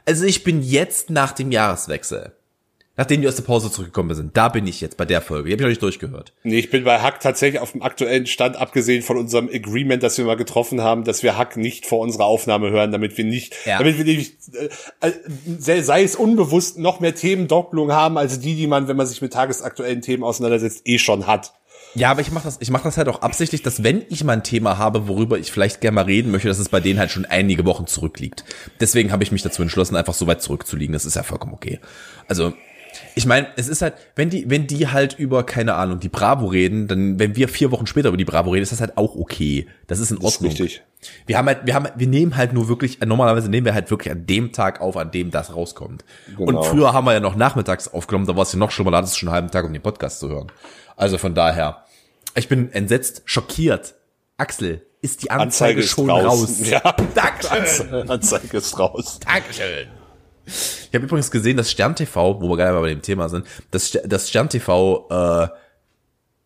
[0.05, 2.35] Also ich bin jetzt nach dem Jahreswechsel
[2.97, 4.37] Nachdem die aus der Pause zurückgekommen sind.
[4.37, 5.49] Da bin ich jetzt bei der Folge.
[5.49, 6.33] Die habe ich noch nicht durchgehört.
[6.43, 10.17] Nee, ich bin bei Hack tatsächlich auf dem aktuellen Stand, abgesehen von unserem Agreement, das
[10.17, 13.53] wir mal getroffen haben, dass wir Hack nicht vor unserer Aufnahme hören, damit wir nicht,
[13.65, 13.79] ja.
[13.79, 14.35] damit wir nicht,
[15.01, 15.11] äh, äh
[15.57, 19.33] sei es unbewusst, noch mehr Themendopplung haben, als die, die man, wenn man sich mit
[19.33, 21.53] tagesaktuellen Themen auseinandersetzt, eh schon hat.
[21.95, 24.33] Ja, aber ich mache das, ich mache das halt auch absichtlich, dass wenn ich mal
[24.33, 27.09] ein Thema habe, worüber ich vielleicht gerne mal reden möchte, dass es bei denen halt
[27.09, 28.43] schon einige Wochen zurückliegt.
[28.81, 30.91] Deswegen habe ich mich dazu entschlossen, einfach so weit zurückzuliegen.
[30.91, 31.79] Das ist ja vollkommen okay.
[32.27, 32.53] Also
[33.15, 36.45] ich meine, es ist halt, wenn die, wenn die halt über, keine Ahnung, die Bravo
[36.47, 39.15] reden, dann, wenn wir vier Wochen später über die Bravo reden, ist das halt auch
[39.15, 39.67] okay.
[39.87, 40.51] Das ist in Ordnung.
[40.51, 40.83] Das ist richtig.
[41.25, 44.11] Wir haben halt, wir haben, wir nehmen halt nur wirklich, normalerweise nehmen wir halt wirklich
[44.11, 46.03] an dem Tag auf, an dem das rauskommt.
[46.35, 46.59] Genau.
[46.59, 48.97] Und früher haben wir ja noch nachmittags aufgenommen, da war es ja noch schlimmer, da
[48.97, 50.51] hattest du schon einen halben Tag, um den Podcast zu hören.
[50.95, 51.85] Also von daher,
[52.35, 53.95] ich bin entsetzt, schockiert.
[54.37, 56.25] Axel, ist die Anzeige, Anzeige schon raus?
[56.25, 56.69] raus?
[56.69, 56.95] Ja.
[57.13, 57.93] Dankeschön.
[58.09, 59.19] Anzeige ist raus.
[59.25, 59.87] Dankeschön.
[60.45, 63.91] Ich habe übrigens gesehen, dass Stern TV, wo wir gerade bei dem Thema sind, dass,
[63.91, 65.47] dass Stern TV äh,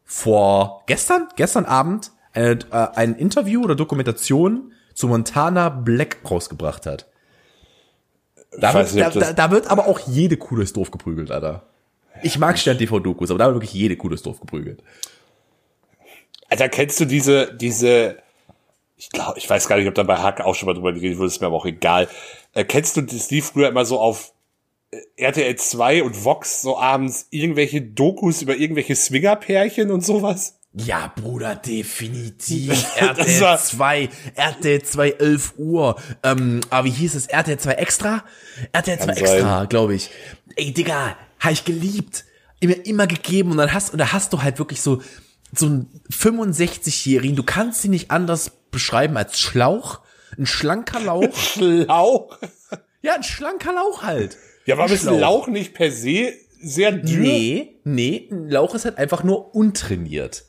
[0.05, 7.07] vor gestern, gestern Abend eine, äh, ein Interview oder Dokumentation zu Montana Black rausgebracht hat.
[8.57, 11.63] Da, wird, nicht, da, da, wird aber auch jede Kuh durchs Dorf geprügelt, Alter.
[12.23, 14.81] Ich mag Stern TV Dokus, aber da wird wirklich jede Kuh durchs Dorf geprügelt.
[16.49, 18.17] Alter, kennst du diese, diese,
[18.97, 21.17] ich glaube, ich weiß gar nicht, ob da bei Hack auch schon mal drüber geredet
[21.19, 22.07] wurde, ist mir aber auch egal.
[22.53, 24.33] Äh, kennst du, das lief früher immer so auf
[24.91, 30.59] äh, RTL 2 und Vox so abends irgendwelche Dokus über irgendwelche Swingerpärchen und sowas?
[30.73, 32.95] Ja, Bruder, definitiv.
[32.95, 35.95] RTL 2, RTL 2, 11 Uhr.
[36.21, 37.25] Ähm, aber wie hieß es?
[37.25, 38.23] RTL 2 Extra?
[38.71, 40.11] RTL 2 Extra, glaube ich.
[40.55, 42.25] Ey, Digga, hab ich geliebt.
[42.59, 45.01] Immer, immer gegeben und dann hast, und da hast du halt wirklich so,
[45.53, 50.01] so einen 65-Jährigen, du kannst ihn nicht anders beschreiben als Schlauch,
[50.37, 51.35] ein schlanker Lauch.
[51.35, 52.18] Schlauch?
[53.01, 54.37] Ja, ein schlanker Lauch halt.
[54.65, 57.21] Ja, aber ist ein Lauch nicht per se sehr dünn?
[57.21, 60.45] Nee, nee, ein Lauch ist halt einfach nur untrainiert.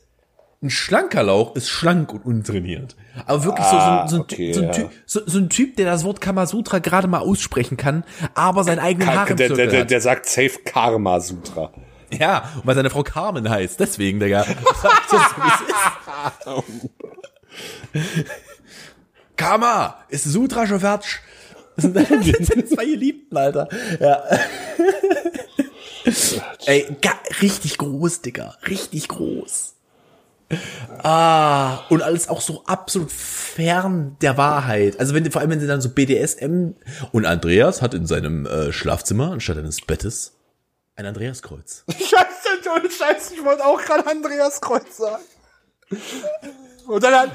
[0.63, 2.95] Ein schlanker Lauch ist schlank und untrainiert.
[3.25, 5.87] Aber wirklich ah, so, so, so, okay, so, ein typ, so, so, ein typ, der
[5.87, 8.03] das Wort Kamasutra gerade mal aussprechen kann,
[8.35, 11.71] aber sein eigenen Haaren der, der, der, der sagt safe Karma Sutra.
[12.13, 13.79] Ja, und weil seine Frau Carmen heißt.
[13.79, 14.45] Deswegen, Digga.
[15.09, 15.51] Das so, wie
[17.93, 18.29] es ist.
[19.35, 20.65] Karma, ist Sutra
[21.75, 23.67] Das sind seine zwei Geliebten, Alter.
[23.99, 24.23] Ja.
[26.65, 26.95] Ey,
[27.41, 28.57] richtig groß, Digga.
[28.67, 29.73] Richtig groß.
[31.03, 34.99] Ah, und alles auch so absolut fern der Wahrheit.
[34.99, 36.71] Also wenn vor allem wenn sie dann so BDSM
[37.11, 40.33] und Andreas hat in seinem äh, Schlafzimmer anstatt eines Bettes
[40.95, 41.85] Ein Andreaskreuz.
[41.89, 45.23] Scheiße, Scheiße, ich wollte auch gerade Andreaskreuz sagen.
[46.91, 47.31] Und dann hat,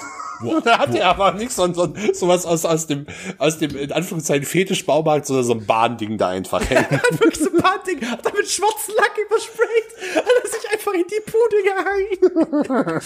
[0.40, 3.06] und dann hat er aber nicht so, so, so was aus, aus dem,
[3.38, 6.86] aus dem, in Anführungszeichen, Fetischbaumarkt, sondern so ein Bahnding da einfach hängen.
[6.90, 10.70] er hat wirklich so ein Bahnding, hat da mit schwarzen Lack übersprayt, hat er sich
[10.72, 11.56] einfach in die Pude
[12.68, 13.00] gehangen.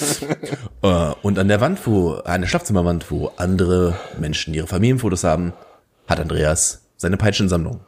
[0.83, 5.55] uh, und an der Wand, wo, an der Schlafzimmerwand, wo andere Menschen ihre Familienfotos haben,
[6.07, 7.81] hat Andreas seine Peitschensammlung.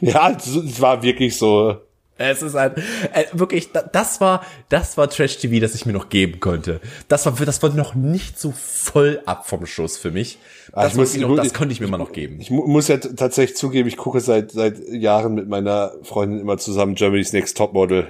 [0.00, 1.80] Ja, es war wirklich so,
[2.18, 2.72] es ist ein,
[3.12, 6.80] äh, wirklich, das war, das war Trash TV, das ich mir noch geben konnte.
[7.08, 10.38] Das war, das war noch nicht so voll ab vom Schuss für mich.
[10.72, 12.40] Ah, das, muss, noch, das konnte ich mir mal noch geben.
[12.40, 16.94] Ich, muss ja tatsächlich zugeben, ich gucke seit, seit Jahren mit meiner Freundin immer zusammen
[16.94, 18.08] Germany's Next Topmodel.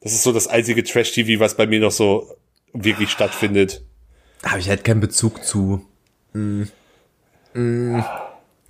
[0.00, 2.34] Das ist so das einzige Trash TV, was bei mir noch so
[2.72, 3.82] wirklich stattfindet.
[4.42, 5.84] Da habe ich halt keinen Bezug zu.
[6.32, 6.62] Mm.
[7.52, 8.02] Mm.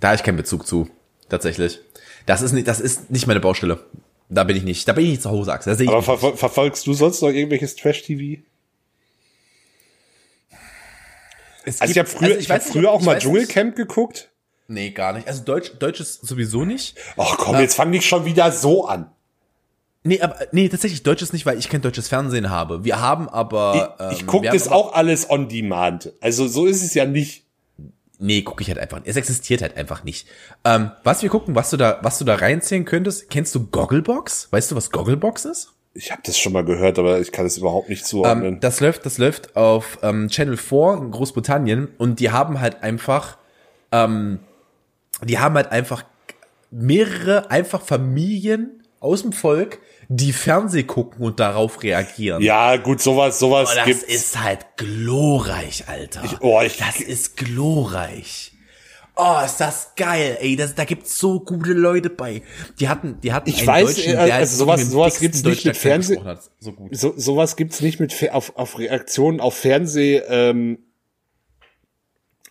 [0.01, 0.89] Da habe ich keinen Bezug zu.
[1.29, 1.79] Tatsächlich.
[2.25, 3.79] Das ist nicht, das ist nicht meine Baustelle.
[4.33, 5.87] Da bin ich nicht, da bin ich nicht zu Hause, Axel.
[5.89, 8.41] Aber ver ver verfolgst du sonst noch irgendwelches Trash-TV?
[11.65, 14.31] Also ich habe früher, also ich, ich hab früher auch mal Dschungelcamp geguckt.
[14.67, 15.27] Nee, gar nicht.
[15.27, 16.97] Also Deutsch, Deutsch ist sowieso nicht.
[17.17, 19.11] Ach komm, äh, jetzt fang nicht schon wieder so an.
[20.03, 22.85] Nee, aber nee, tatsächlich Deutsch ist nicht, weil ich kein deutsches Fernsehen habe.
[22.85, 26.13] Wir haben aber Ich, ich ähm, gucke das auch alles on demand.
[26.21, 27.43] Also so ist es ja nicht
[28.21, 29.01] nee, gucke ich halt einfach.
[29.03, 30.27] Es existiert halt einfach nicht.
[30.63, 34.47] Ähm, was wir gucken, was du da, was du da reinziehen könntest, kennst du Gogglebox?
[34.51, 35.73] Weißt du, was Gogglebox ist?
[35.93, 38.53] Ich habe das schon mal gehört, aber ich kann es überhaupt nicht zuordnen.
[38.53, 42.81] Ähm, das läuft, das läuft auf ähm, Channel 4 in Großbritannien und die haben halt
[42.81, 43.37] einfach,
[43.91, 44.39] ähm,
[45.23, 46.05] die haben halt einfach
[46.69, 49.79] mehrere einfach Familien aus dem Volk,
[50.13, 52.43] die Fernseh gucken und darauf reagieren.
[52.43, 54.03] Ja, gut, sowas, sowas oh, das gibt's.
[54.03, 56.23] ist halt glorreich, Alter.
[56.25, 58.51] Ich, oh, ich, das ist glorreich.
[59.15, 62.41] Oh, ist das geil, ey, das, da gibt's so gute Leute bei.
[62.79, 65.77] Die hatten, die hatten ich einen weiß, Deutschen, der also sowas, sowas gibt's nicht mit
[65.77, 66.19] Fernseh,
[66.59, 66.95] so, gut.
[66.95, 70.79] so sowas gibt's nicht mit auf, auf Reaktionen auf Fernseh, ähm,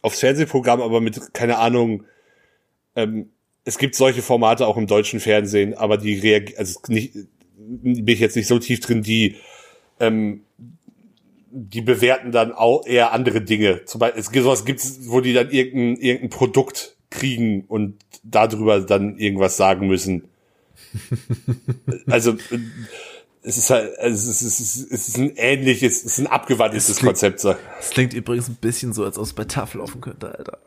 [0.01, 2.05] aufs Fernsehprogramm, aber mit keine Ahnung.
[2.97, 3.33] Ähm,
[3.65, 7.13] es gibt solche Formate auch im deutschen Fernsehen, aber die reagieren, also nicht,
[7.61, 9.37] bin ich jetzt nicht so tief drin, die
[9.99, 10.43] ähm,
[11.53, 13.85] die bewerten dann auch eher andere Dinge.
[13.85, 18.81] Zum Beispiel, es gibt sowas gibt's, wo die dann irgendein, irgendein Produkt kriegen und darüber
[18.81, 20.29] dann irgendwas sagen müssen.
[22.07, 22.37] also
[23.43, 27.45] es ist halt, also es ist, es ist ein ähnliches, es ist ein abgewandeltes Konzept.
[27.45, 30.59] Es klingt übrigens ein bisschen so, als ob es bei TAF laufen könnte, Alter.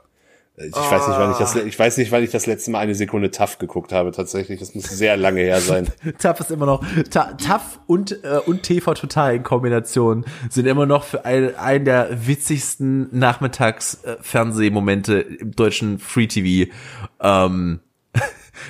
[0.55, 0.79] Ich oh.
[0.79, 3.31] weiß nicht, wann ich das, ich weiß nicht, wann ich das letzte Mal eine Sekunde
[3.31, 4.59] TAF geguckt habe, tatsächlich.
[4.59, 5.87] Das muss sehr lange her sein.
[6.19, 11.05] TAF ist immer noch, TAF und, äh, und TV Total in Kombination sind immer noch
[11.05, 16.71] für ein, einen der witzigsten Nachmittags-Fernsehmomente äh, im deutschen Free TV,
[17.19, 17.79] ähm,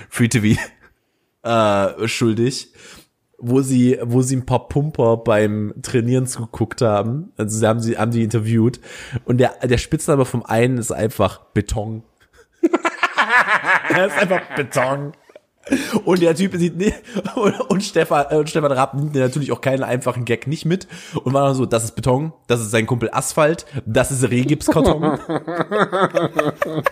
[0.10, 0.62] Free TV,
[1.44, 2.70] äh, schuldig
[3.44, 7.32] wo sie, wo sie ein paar Pumper beim Trainieren zugeguckt haben.
[7.38, 8.80] Also sie haben sie, haben die interviewt.
[9.26, 12.04] Und der, der Spitzname vom einen ist einfach Beton.
[13.94, 15.12] er ist einfach Beton.
[16.04, 16.96] Und der Typ sieht nicht,
[17.36, 20.89] und, und Stefan, und Stefan Rapp nimmt natürlich auch keinen einfachen Gag nicht mit
[21.24, 25.20] und war dann so, das ist Beton, das ist sein Kumpel Asphalt, das ist Rehgipskarton.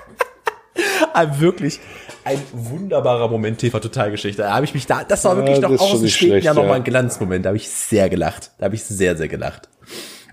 [1.39, 1.79] Wirklich
[2.23, 4.43] ein wunderbarer Moment TV Totalgeschichte.
[4.43, 6.75] Da habe ich mich da, das war wirklich ja, noch aus dem späten Jahr nochmal
[6.75, 7.45] ein Glanzmoment.
[7.45, 8.51] Da habe ich sehr gelacht.
[8.57, 9.69] Da habe ich sehr, sehr gelacht.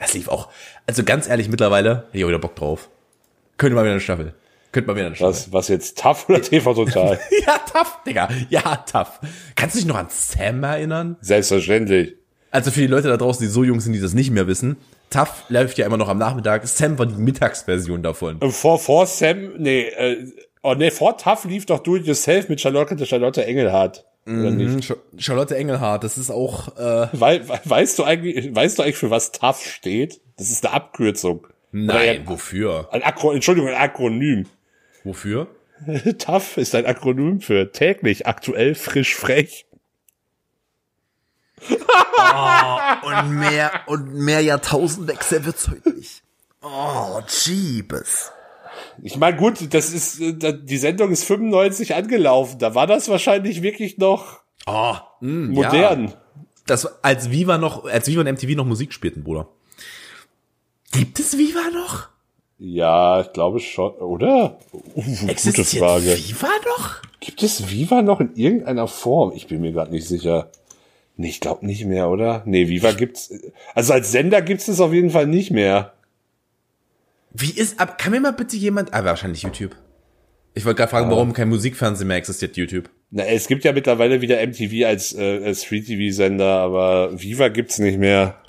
[0.00, 0.48] Das lief auch.
[0.86, 2.88] Also ganz ehrlich, mittlerweile, ich habe wieder Bock drauf.
[3.56, 4.34] Könnte mal wieder eine Staffel.
[4.70, 5.32] Könnte mal wieder eine Staffel.
[5.32, 7.18] Was, was jetzt tough oder TV Total?
[7.46, 8.28] ja, tough, Digga.
[8.50, 9.20] Ja, tough.
[9.56, 11.16] Kannst du dich noch an Sam erinnern?
[11.20, 12.14] Selbstverständlich.
[12.50, 14.76] Also für die Leute da draußen, die so jung sind, die das nicht mehr wissen,
[15.10, 16.66] Tough läuft ja immer noch am Nachmittag.
[16.66, 18.40] Sam war die Mittagsversion davon.
[18.50, 20.26] Vor, vor Sam, nee, äh,
[20.62, 24.04] oh nee, vor Tough lief doch Do It Yourself mit Charlotte, Charlotte Engelhardt.
[24.26, 24.94] Oder mhm, nicht?
[25.16, 29.32] Charlotte Engelhardt, das ist auch, äh Wei weißt du eigentlich, weißt du eigentlich, für was
[29.32, 30.20] Tough steht?
[30.36, 31.46] Das ist eine Abkürzung.
[31.72, 32.88] Nein, ein, wofür?
[32.92, 34.46] Ein Akro Entschuldigung, ein Akronym.
[35.04, 35.48] Wofür?
[36.18, 39.64] Tough ist ein Akronym für täglich, aktuell, frisch, frech
[41.70, 46.22] oh, und mehr, und mehr Jahrtausendwechsel wird's heute nicht.
[46.62, 48.32] Oh, Jeebes.
[49.02, 52.58] Ich meine, gut, das ist, äh, die Sendung ist 95 angelaufen.
[52.58, 56.08] Da war das wahrscheinlich wirklich noch oh, mh, modern.
[56.08, 56.14] Ja.
[56.66, 59.48] Das, als Viva noch, als Viva und MTV noch Musik spielten, Bruder.
[60.92, 62.08] Gibt es Viva noch?
[62.58, 64.58] Ja, ich glaube schon, oder?
[64.72, 66.16] Uh, Existiert gute Frage.
[66.16, 66.96] Viva noch?
[67.20, 69.32] Gibt es Viva noch in irgendeiner Form?
[69.34, 70.50] Ich bin mir gerade nicht sicher.
[71.18, 72.44] Nee, ich glaube nicht mehr, oder?
[72.46, 73.32] Nee, Viva gibt's.
[73.74, 75.94] Also als Sender gibt's es auf jeden Fall nicht mehr.
[77.32, 79.74] Wie ist, ab, kann mir mal bitte jemand, ah, wahrscheinlich YouTube.
[80.54, 82.88] Ich wollte gerade fragen, warum kein Musikfernsehen mehr existiert, YouTube.
[83.10, 87.98] Na, es gibt ja mittlerweile wieder MTV als, äh, als Free-TV-Sender, aber Viva gibt's nicht
[87.98, 88.40] mehr.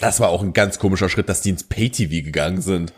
[0.00, 2.94] Das war auch ein ganz komischer Schritt, dass die ins Pay-TV gegangen sind.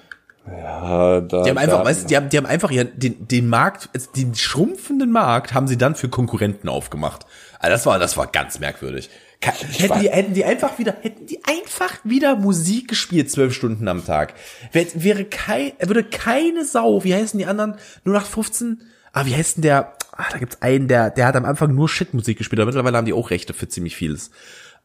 [0.51, 3.27] Ja, da, die haben einfach, da, weißt du, die haben, die haben einfach ihren, den,
[3.27, 7.27] den Markt, also den schrumpfenden Markt haben sie dann für Konkurrenten aufgemacht.
[7.59, 9.11] Also das war, das war ganz merkwürdig.
[9.41, 14.05] Hätten die, hätten die einfach wieder, hätten die einfach wieder Musik gespielt, zwölf Stunden am
[14.05, 14.35] Tag.
[14.73, 18.83] Wäre, wäre kein, würde keine Sau, wie heißen die anderen, nur nach 15,
[19.13, 21.89] ah, wie heißt denn der, ah, da gibt's einen, der, der hat am Anfang nur
[21.89, 24.31] Shit-Musik gespielt, aber mittlerweile haben die auch Rechte für ziemlich vieles.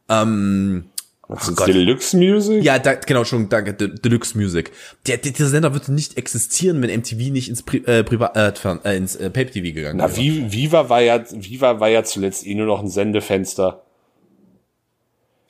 [0.08, 0.90] Ähm,
[1.34, 2.62] was ist Deluxe Music?
[2.62, 4.70] Ja, da, genau, schon, danke, De Deluxe Music.
[5.06, 8.78] Der, der, dieser Sender würde nicht existieren, wenn MTV nicht ins Pri äh, Privat, äh,
[8.84, 10.08] äh, ins äh, Pay TV gegangen wäre.
[10.08, 13.82] Na, Viva war ja, Viva war ja zuletzt eh nur noch ein Sendefenster.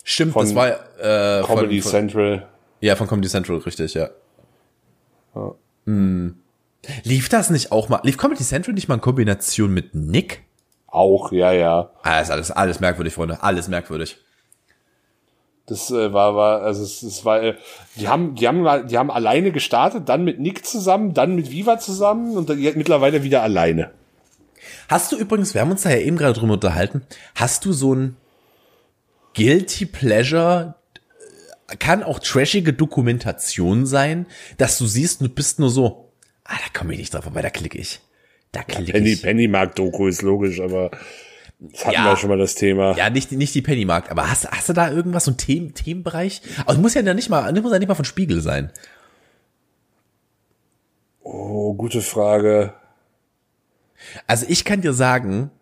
[0.05, 2.49] Stimmt, von das war äh, Comedy von, von, Central.
[2.80, 4.11] Ja, von Comedy Central, richtig, ja.
[5.35, 5.55] ja.
[5.87, 6.37] Hm.
[7.05, 8.01] Lief das nicht auch mal?
[8.03, 10.43] Lief Comedy Central nicht mal in Kombination mit Nick?
[10.89, 11.91] Auch, ja, ja.
[12.03, 13.43] Ah, ist alles, alles merkwürdig, Freunde.
[13.43, 14.18] Alles merkwürdig.
[15.66, 17.54] Das äh, war, war, also es, es war, äh,
[17.96, 21.78] die haben, die haben, die haben alleine gestartet, dann mit Nick zusammen, dann mit Viva
[21.78, 23.90] zusammen und dann, mittlerweile wieder alleine.
[24.88, 27.02] Hast du übrigens, wir haben uns da ja eben gerade drüber unterhalten,
[27.34, 28.16] hast du so ein
[29.34, 30.74] Guilty Pleasure,
[31.78, 34.26] kann auch trashige Dokumentation sein,
[34.58, 36.12] dass du siehst, du bist nur so,
[36.44, 38.00] ah, da komme ich nicht drauf, aber da klicke ich.
[38.50, 39.22] Da klicke ja, Penny, ich.
[39.22, 40.90] Penny mag Doku, ist logisch, aber
[41.70, 42.96] das hatten ja, wir schon mal das Thema.
[42.96, 46.42] Ja, nicht, nicht die Pennymarkt, aber hast, hast du da irgendwas, so ein Themen, Themenbereich?
[46.62, 48.72] Aber es muss ja nicht mal, muss ja nicht mal von Spiegel sein.
[51.22, 52.74] Oh, gute Frage.
[54.26, 55.52] Also ich kann dir sagen,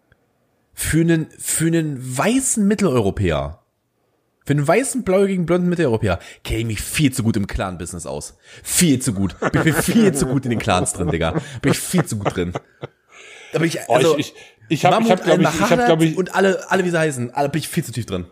[0.73, 3.63] für einen, für einen weißen Mitteleuropäer,
[4.47, 8.39] für einen weißen, blauäugigen, blonden Mitteleuropäer kenne ich mich viel zu gut im Clan-Business aus.
[8.63, 9.37] Viel zu gut.
[9.53, 11.41] Bin viel zu gut in den Clans drin, Digga.
[11.61, 12.55] Bin ich viel zu gut drin.
[13.53, 14.35] Aber ich, also, oh, ich, ich,
[14.71, 16.99] ich habe, ich habe, glaube ich, ich habe, glaube ich, und alle, alle wie sie
[16.99, 18.27] heißen, alle bin ich viel zu tief drin.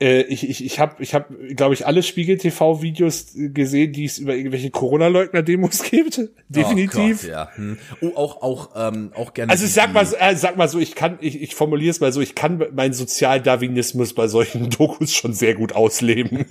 [0.00, 4.04] Äh, ich, ich, ich habe, ich habe, glaube ich, alle Spiegel TV Videos gesehen, die
[4.04, 6.20] es über irgendwelche Corona-Leugner-Demos gibt.
[6.48, 7.20] Definitiv.
[7.22, 7.48] Oh, Gott, ja.
[7.54, 7.78] Hm.
[8.00, 9.52] oh auch, auch, ähm, auch gerne.
[9.52, 12.12] Also ich sag mal, äh, sag mal so, ich kann, ich, ich formuliere es mal
[12.12, 16.44] so, ich kann meinen Sozialdarwinismus bei solchen Dokus schon sehr gut ausleben.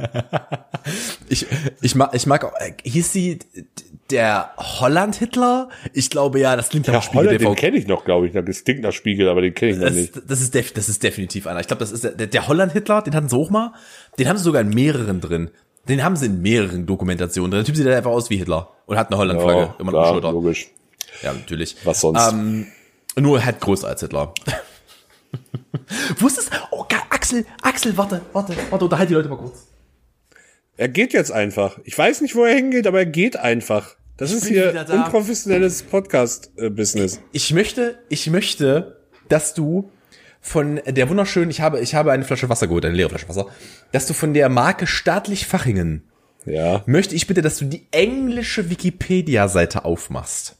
[1.29, 1.45] ich,
[1.81, 3.39] ich mag, ich mag auch, äh, hieß sie
[4.09, 5.69] der Holland-Hitler?
[5.93, 7.27] Ich glaube ja, das klingt nach Spiegel.
[7.27, 8.33] Holland, den kenne ich noch, glaube ich.
[8.33, 10.21] Das klingt nach Spiegel, aber den kenne ich noch das, nicht.
[10.27, 11.59] Das ist, def das ist definitiv einer.
[11.59, 13.73] Ich glaube, das ist der, der Holland-Hitler, den hatten sie auch mal.
[14.19, 15.49] Den haben sie sogar in mehreren drin.
[15.87, 17.59] Den haben sie in mehreren Dokumentationen drin.
[17.59, 20.31] Der Typ sieht einfach aus wie Hitler und hat eine Holland-Flagge ja, immer noch Schulter.
[20.31, 20.69] logisch.
[21.21, 21.75] Ja, natürlich.
[21.83, 22.31] Was sonst?
[22.31, 22.67] Ähm,
[23.17, 24.33] nur halt größer als Hitler.
[26.19, 26.85] Wusstest Oh,
[27.23, 29.65] Axel, Axel, warte, warte, warte, unterhalte die Leute mal kurz.
[30.75, 31.79] Er geht jetzt einfach.
[31.83, 33.95] Ich weiß nicht, wo er hingeht, aber er geht einfach.
[34.17, 37.21] Das ich ist hier unprofessionelles Podcast-Business.
[37.31, 38.99] Ich möchte, ich möchte,
[39.29, 39.91] dass du
[40.41, 43.47] von der wunderschönen, ich habe, ich habe eine Flasche Wasser geholt, eine leere Flasche Wasser,
[43.91, 46.03] dass du von der Marke Staatlich Fachingen
[46.45, 46.83] ja.
[46.85, 50.55] möchte ich bitte, dass du die englische Wikipedia-Seite aufmachst.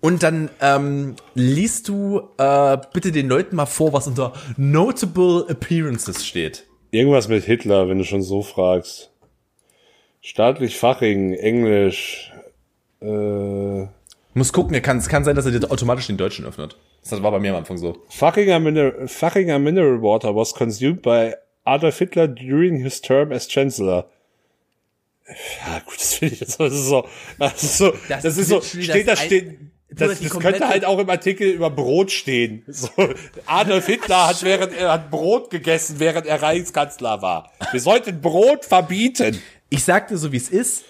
[0.00, 6.26] Und dann ähm, liest du äh, bitte den Leuten mal vor, was unter Notable Appearances
[6.26, 6.65] steht.
[6.90, 9.10] Irgendwas mit Hitler, wenn du schon so fragst.
[10.20, 12.32] Staatlich Faching, Englisch.
[13.00, 13.86] Äh,
[14.34, 16.76] Muss gucken, kann, es kann sein, dass er dir automatisch den Deutschen öffnet.
[17.08, 17.96] Das war bei mir am Anfang so.
[18.08, 21.34] Fachinger Mineral, Fachinger Mineral Water was consumed by
[21.64, 24.08] Adolf Hitler during his term as Chancellor.
[25.28, 27.06] Ja, gut, das finde ich jetzt das ist so,
[27.38, 29.58] das ist so, das, das ist so, steht da steht,
[29.90, 32.62] das, das könnte halt auch im Artikel über Brot stehen.
[32.72, 32.90] So,
[33.46, 37.52] Adolf Hitler hat während er hat Brot gegessen, während er Reichskanzler war.
[37.70, 39.40] Wir sollten Brot verbieten.
[39.70, 40.84] Ich sagte so, wie es ist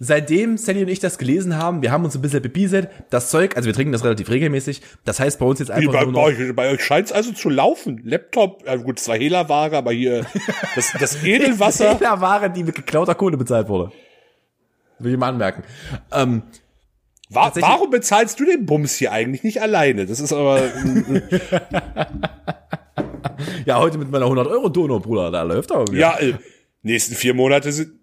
[0.00, 3.56] seitdem Sally und ich das gelesen haben, wir haben uns ein bisschen bepieselt, das Zeug,
[3.56, 6.22] also wir trinken das relativ regelmäßig, das heißt bei uns jetzt einfach bei, nur noch,
[6.22, 8.00] bei, bei euch scheint es also zu laufen.
[8.02, 10.24] Laptop, ja gut, zwar Hehlerware, aber hier
[10.74, 11.98] das, das Edelwasser.
[11.98, 13.92] Hehlerware, die mit geklauter Kohle bezahlt wurde.
[14.98, 15.62] Will ich mal anmerken.
[16.12, 16.42] Ähm,
[17.30, 20.04] War, warum bezahlst du den Bums hier eigentlich nicht alleine?
[20.04, 20.60] Das ist aber...
[23.64, 26.00] ja, heute mit meiner 100 Euro Donau, Bruder, da läuft aber wieder.
[26.00, 26.34] Ja, äh,
[26.82, 28.00] nächsten vier Monate sind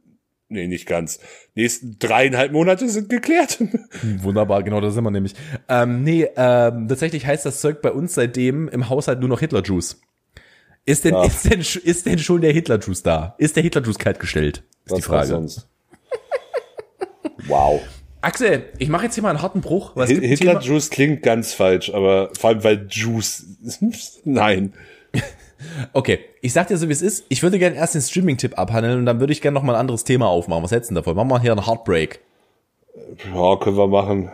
[0.50, 1.20] Nee, nicht ganz.
[1.56, 3.62] Nächsten dreieinhalb Monate sind geklärt.
[4.22, 5.36] Wunderbar, genau, da sind wir nämlich.
[5.68, 10.00] Ähm, nee, ähm, tatsächlich heißt das Zeug bei uns seitdem im Haushalt nur noch Hitler-Juice.
[10.86, 11.26] Ist denn, ja.
[11.26, 13.36] ist denn, ist denn schon der Hitler-Juice da?
[13.40, 14.64] Ist der Hitler-Juice kaltgestellt?
[14.86, 15.28] Ist Was die Frage.
[15.28, 15.68] Sonst?
[17.48, 17.82] wow.
[18.28, 19.94] Axel, ich mache jetzt hier mal einen harten Bruch.
[19.96, 23.46] Hitler-Juice klingt ganz falsch, aber vor allem weil Juice.
[24.26, 24.74] Nein.
[25.94, 27.26] Okay, ich sag dir so, wie es ist.
[27.30, 29.80] Ich würde gerne erst den Streaming-Tipp abhandeln und dann würde ich gerne noch mal ein
[29.80, 30.62] anderes Thema aufmachen.
[30.62, 31.16] Was hältst du davon?
[31.16, 32.20] Machen wir hier einen Heartbreak.
[33.34, 34.30] Ja, können wir machen.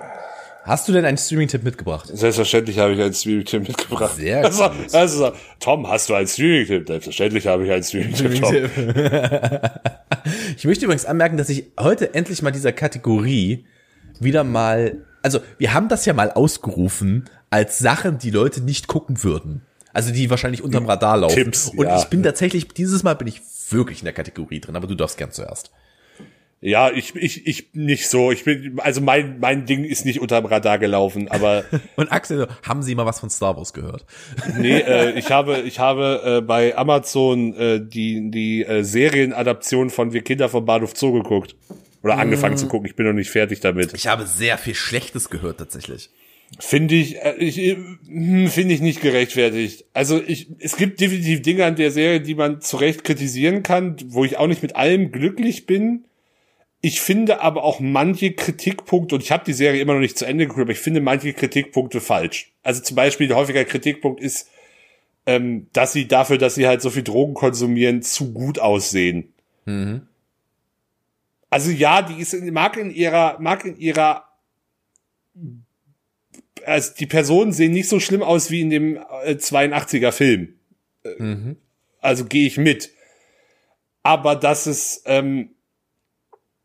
[0.64, 2.10] Hast du denn einen Streaming-Tipp mitgebracht?
[2.12, 4.16] Selbstverständlich habe ich einen Streaming-Tipp mitgebracht.
[4.16, 4.96] Sehr also, gut.
[4.96, 6.88] Also, Tom, hast du einen Streaming-Tipp?
[6.88, 8.70] Selbstverständlich habe ich einen Streaming-Tipp, Streaming
[10.58, 13.66] ich möchte übrigens anmerken, dass ich heute endlich mal dieser Kategorie
[14.20, 19.24] wieder mal, also wir haben das ja mal ausgerufen als Sachen, die Leute nicht gucken
[19.24, 19.62] würden.
[19.94, 21.36] Also die wahrscheinlich unterm Radar laufen.
[21.36, 22.00] Tipps, Und ja.
[22.00, 25.18] ich bin tatsächlich, dieses Mal bin ich wirklich in der Kategorie drin, aber du darfst
[25.18, 25.72] gern zuerst.
[26.66, 28.32] Ja, ich, ich, ich nicht so.
[28.32, 31.66] Ich bin, also mein, mein Ding ist nicht unterm Radar gelaufen, aber.
[31.98, 34.06] Und Axel, haben Sie mal was von Star Wars gehört?
[34.58, 40.14] nee, äh, ich habe, ich habe äh, bei Amazon äh, die, die äh, Serienadaption von
[40.14, 41.58] Wir Kinder vom Bahnhof Zoo geguckt.
[42.04, 42.58] Oder angefangen mm.
[42.58, 42.88] zu gucken.
[42.88, 43.94] Ich bin noch nicht fertig damit.
[43.94, 46.10] Ich habe sehr viel Schlechtes gehört, tatsächlich.
[46.60, 49.86] Finde ich, äh, ich hm, finde ich nicht gerechtfertigt.
[49.94, 53.96] Also ich, es gibt definitiv Dinge an der Serie, die man zu Recht kritisieren kann,
[54.06, 56.06] wo ich auch nicht mit allem glücklich bin.
[56.82, 60.26] Ich finde aber auch manche Kritikpunkte, und ich habe die Serie immer noch nicht zu
[60.26, 62.52] Ende geguckt, aber ich finde manche Kritikpunkte falsch.
[62.62, 64.50] Also zum Beispiel der häufige Kritikpunkt ist,
[65.26, 69.34] ähm, dass sie dafür, dass sie halt so viel Drogen konsumieren, zu gut aussehen.
[69.66, 70.02] Mhm.
[71.54, 74.24] Also ja, die ist mag in ihrer mag in ihrer
[76.66, 80.56] also die Personen sehen nicht so schlimm aus wie in dem äh, 82er Film.
[81.20, 81.58] Mhm.
[82.00, 82.90] Also gehe ich mit.
[84.02, 85.52] Aber dass es ähm,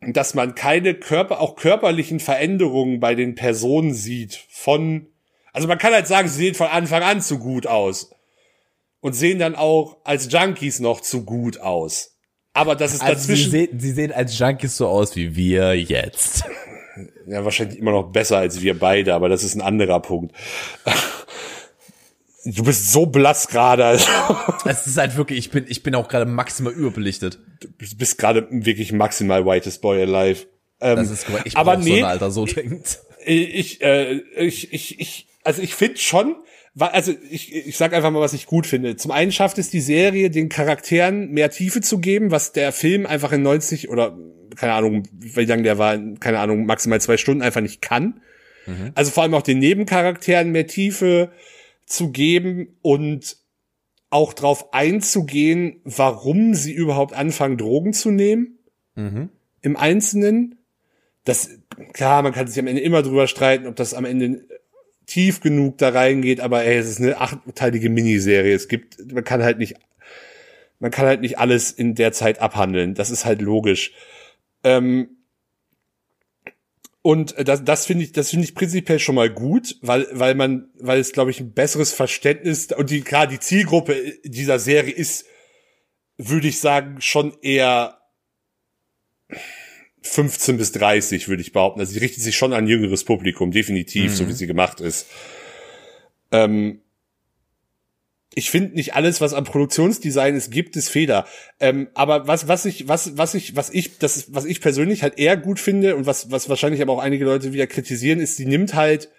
[0.00, 5.08] dass man keine Körper, auch körperlichen Veränderungen bei den Personen sieht von,
[5.52, 8.14] also man kann halt sagen, sie sehen von Anfang an zu gut aus.
[9.00, 12.17] Und sehen dann auch als Junkies noch zu gut aus.
[12.58, 13.50] Aber das ist also dazwischen.
[13.50, 16.44] Sie sehen, sie sehen als Junkies so aus wie wir jetzt.
[17.28, 20.34] Ja, wahrscheinlich immer noch besser als wir beide, aber das ist ein anderer Punkt.
[22.44, 23.84] Du bist so blass gerade.
[23.84, 24.06] Also.
[24.64, 27.38] Es ist halt wirklich, ich bin, ich bin auch gerade maximal überbelichtet.
[27.60, 30.46] Du bist gerade wirklich maximal whitest boy alive.
[30.80, 31.46] Ähm, das ist korrekt.
[31.46, 33.00] Ich aber nee, so ein Alter, so denkt.
[33.26, 36.36] Ich, äh, ich, ich, ich, also ich finde schon,
[36.78, 38.96] also ich, ich sag einfach mal, was ich gut finde.
[38.96, 43.06] Zum einen schafft es die Serie, den Charakteren mehr Tiefe zu geben, was der Film
[43.06, 44.16] einfach in 90 oder
[44.56, 48.20] keine Ahnung, wie lang der war, keine Ahnung, maximal zwei Stunden einfach nicht kann.
[48.66, 48.92] Mhm.
[48.94, 51.30] Also vor allem auch den Nebencharakteren mehr Tiefe
[51.86, 53.36] zu geben und
[54.10, 58.58] auch drauf einzugehen, warum sie überhaupt anfangen, Drogen zu nehmen.
[58.94, 59.28] Mhm.
[59.60, 60.58] Im Einzelnen.
[61.24, 61.50] Das,
[61.92, 64.46] klar, man kann sich am Ende immer drüber streiten, ob das am Ende
[65.08, 68.54] tief genug da reingeht, aber ey, es ist eine achtteilige Miniserie.
[68.54, 69.74] Es gibt, man kann halt nicht,
[70.78, 72.94] man kann halt nicht alles in der Zeit abhandeln.
[72.94, 73.92] Das ist halt logisch.
[74.62, 75.08] Ähm,
[77.02, 80.68] und das, das finde ich, das finde ich prinzipiell schon mal gut, weil, weil man,
[80.78, 85.24] weil es, glaube ich, ein besseres Verständnis und die, klar, die Zielgruppe dieser Serie ist,
[86.18, 87.97] würde ich sagen, schon eher
[90.02, 91.80] 15 bis 30, würde ich behaupten.
[91.80, 94.16] Also sie richtet sich schon an jüngeres Publikum, definitiv, mhm.
[94.16, 95.06] so wie sie gemacht ist.
[96.30, 96.80] Ähm,
[98.34, 101.26] ich finde nicht alles, was am Produktionsdesign ist, gibt es Fehler.
[101.58, 105.18] Ähm, aber was, was ich, was, was ich, was ich, das, was ich persönlich halt
[105.18, 108.46] eher gut finde und was, was wahrscheinlich aber auch einige Leute wieder kritisieren, ist, sie
[108.46, 109.10] nimmt halt,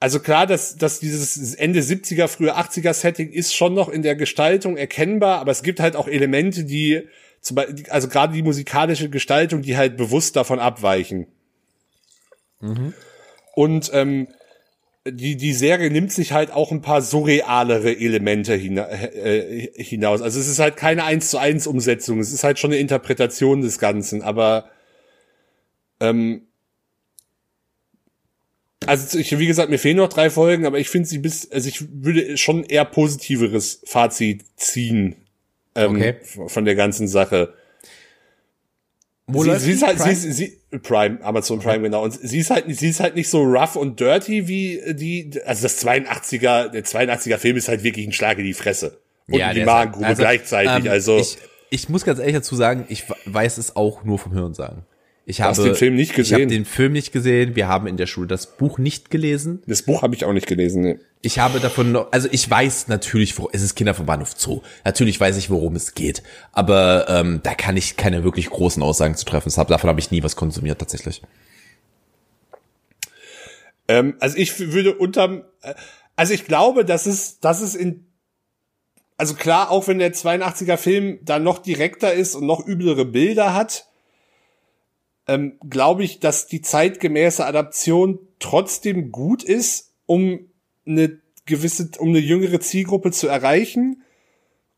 [0.00, 4.16] also klar, dass, dass dieses Ende 70er, frühe 80er Setting ist schon noch in der
[4.16, 7.02] Gestaltung erkennbar, aber es gibt halt auch Elemente, die,
[7.44, 11.26] zum Beispiel, also gerade die musikalische Gestaltung, die halt bewusst davon abweichen.
[12.60, 12.94] Mhm.
[13.54, 14.28] Und ähm,
[15.06, 20.22] die, die Serie nimmt sich halt auch ein paar surrealere Elemente hina äh, hinaus.
[20.22, 23.60] Also es ist halt keine eins zu eins Umsetzung, es ist halt schon eine Interpretation
[23.60, 24.70] des Ganzen, aber
[26.00, 26.46] ähm,
[28.86, 31.68] also ich, wie gesagt, mir fehlen noch drei Folgen, aber ich finde sie bis, also
[31.68, 35.23] ich würde schon eher positiveres Fazit ziehen
[35.74, 36.16] ähm, okay.
[36.46, 37.54] von der ganzen Sache.
[39.26, 40.14] Wo sie, sie ist halt, Prime?
[40.14, 41.82] Sie, sie, Prime, Amazon Prime, okay.
[41.84, 42.04] genau.
[42.04, 45.62] Und sie ist halt, sie ist halt nicht so rough und dirty wie die, also
[45.62, 49.00] das 82er, der 82er Film ist halt wirklich ein Schlag in die Fresse.
[49.26, 51.18] Und ja, die Magengrube also, gleichzeitig, ähm, also.
[51.18, 51.38] Ich,
[51.70, 54.84] ich muss ganz ehrlich dazu sagen, ich weiß es auch nur vom Hören sagen.
[55.26, 56.36] Ich habe den Film nicht gesehen.
[56.36, 57.56] Ich habe den Film nicht gesehen.
[57.56, 59.62] Wir haben in der Schule das Buch nicht gelesen.
[59.66, 60.82] Das Buch habe ich auch nicht gelesen.
[60.82, 60.98] Nee.
[61.24, 64.60] Ich habe davon noch, also ich weiß natürlich, wo, es ist Kinder vom Bahnhof Zoo.
[64.84, 66.22] Natürlich weiß ich, worum es geht.
[66.52, 69.50] Aber ähm, da kann ich keine wirklich großen Aussagen zu treffen.
[69.50, 71.22] Davon habe ich nie was konsumiert tatsächlich.
[73.88, 75.72] Ähm, also ich würde unterm, äh,
[76.14, 78.06] also ich glaube, dass es, dass es in
[79.16, 83.54] also klar, auch wenn der 82er Film da noch direkter ist und noch üblere Bilder
[83.54, 83.86] hat,
[85.26, 90.50] ähm, glaube ich, dass die zeitgemäße Adaption trotzdem gut ist, um
[90.86, 94.02] eine gewisse, um eine jüngere Zielgruppe zu erreichen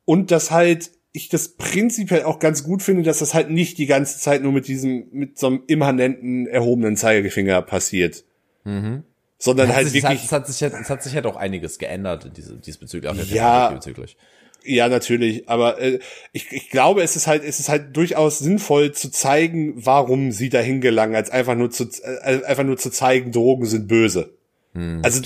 [0.04, 3.86] und dass halt ich das prinzipiell auch ganz gut finde, dass das halt nicht die
[3.86, 8.24] ganze Zeit nur mit diesem, mit so einem immanenten erhobenen Zeigefinger passiert.
[8.64, 9.02] Mhm.
[9.38, 10.24] Sondern halt sich, wirklich.
[10.24, 13.30] Es hat, es, hat sich, es hat sich halt auch einiges geändert diese, diesbezüglich.
[13.32, 14.16] Ja, diesbezüglich.
[14.64, 15.48] Ja, natürlich.
[15.48, 16.00] Aber äh,
[16.32, 20.48] ich, ich glaube, es ist halt, es ist halt durchaus sinnvoll zu zeigen, warum sie
[20.48, 24.35] dahin gelangen, als einfach nur zu, äh, einfach nur zu zeigen, Drogen sind böse.
[24.76, 25.00] Hm.
[25.02, 25.22] Also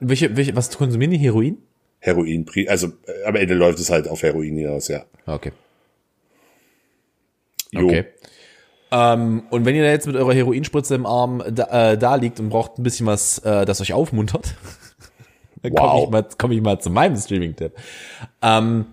[0.00, 1.58] welche, welche, was konsumieren die Heroin?
[2.00, 5.04] Heroin, also äh, am Ende läuft es halt auf Heroin hinaus, ja.
[5.26, 5.52] Okay.
[7.72, 7.86] Jo.
[7.86, 8.04] Okay.
[8.92, 12.40] Ähm, und wenn ihr da jetzt mit eurer Heroinspritze im Arm da, äh, da liegt
[12.40, 14.54] und braucht ein bisschen was, äh, das euch aufmuntert,
[15.62, 15.78] dann wow.
[15.78, 17.72] komme ich, mal, komm ich mal zu meinem Streaming-Tipp.
[18.42, 18.86] Ähm,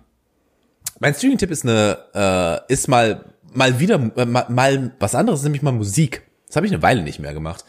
[0.99, 5.61] mein Streaming-Tipp ist eine, äh, ist mal mal wieder äh, mal, mal was anderes, nämlich
[5.61, 6.23] mal Musik.
[6.45, 7.65] Das habe ich eine Weile nicht mehr gemacht.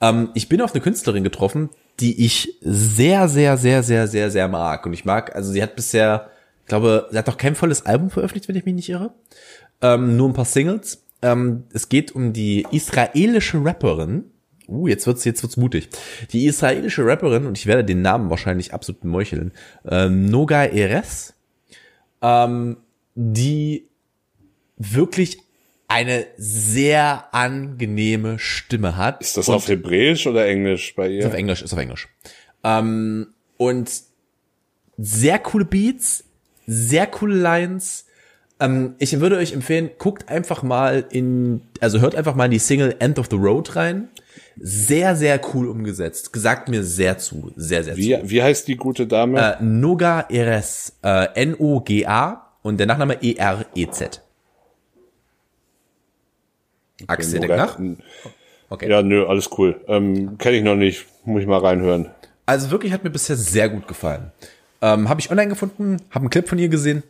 [0.00, 1.70] Ähm, ich bin auf eine Künstlerin getroffen,
[2.00, 4.84] die ich sehr, sehr, sehr, sehr, sehr, sehr mag.
[4.86, 6.30] Und ich mag, also sie hat bisher,
[6.62, 9.14] ich glaube, sie hat noch kein volles Album veröffentlicht, wenn ich mich nicht irre.
[9.80, 11.04] Ähm, nur ein paar Singles.
[11.22, 14.24] Ähm, es geht um die israelische Rapperin.
[14.68, 15.88] Uh, jetzt wird's, jetzt wird's mutig.
[16.32, 19.52] Die israelische Rapperin, und ich werde den Namen wahrscheinlich absolut meucheln,
[19.84, 21.34] äh, Noga Eres,
[22.20, 22.78] ähm,
[23.14, 23.88] die
[24.76, 25.38] wirklich
[25.88, 29.20] eine sehr angenehme Stimme hat.
[29.20, 31.20] Ist das auf Hebräisch oder Englisch bei ihr?
[31.20, 32.08] Ist auf Englisch, ist auf Englisch.
[32.64, 33.90] Ähm, und
[34.98, 36.24] sehr coole Beats,
[36.66, 38.06] sehr coole Lines.
[38.58, 42.58] Ähm, ich würde euch empfehlen, guckt einfach mal in, also hört einfach mal in die
[42.58, 44.08] Single End of the Road rein.
[44.58, 46.32] Sehr, sehr cool umgesetzt.
[46.32, 47.52] Gesagt mir sehr zu.
[47.56, 48.30] Sehr, sehr wie, zu.
[48.30, 49.58] Wie heißt die gute Dame?
[49.58, 50.96] Äh, Noga Eres.
[51.02, 54.25] Äh, N-O-G-A und der Nachname E-R-E-Z.
[57.06, 57.78] Axel, denk nach.
[58.68, 58.90] Okay.
[58.90, 59.80] Ja, nö, alles cool.
[59.86, 61.06] Ähm, Kenne ich noch nicht.
[61.24, 62.10] Muss ich mal reinhören.
[62.46, 64.32] Also wirklich hat mir bisher sehr gut gefallen.
[64.80, 67.02] Ähm, habe ich online gefunden, habe einen Clip von ihr gesehen.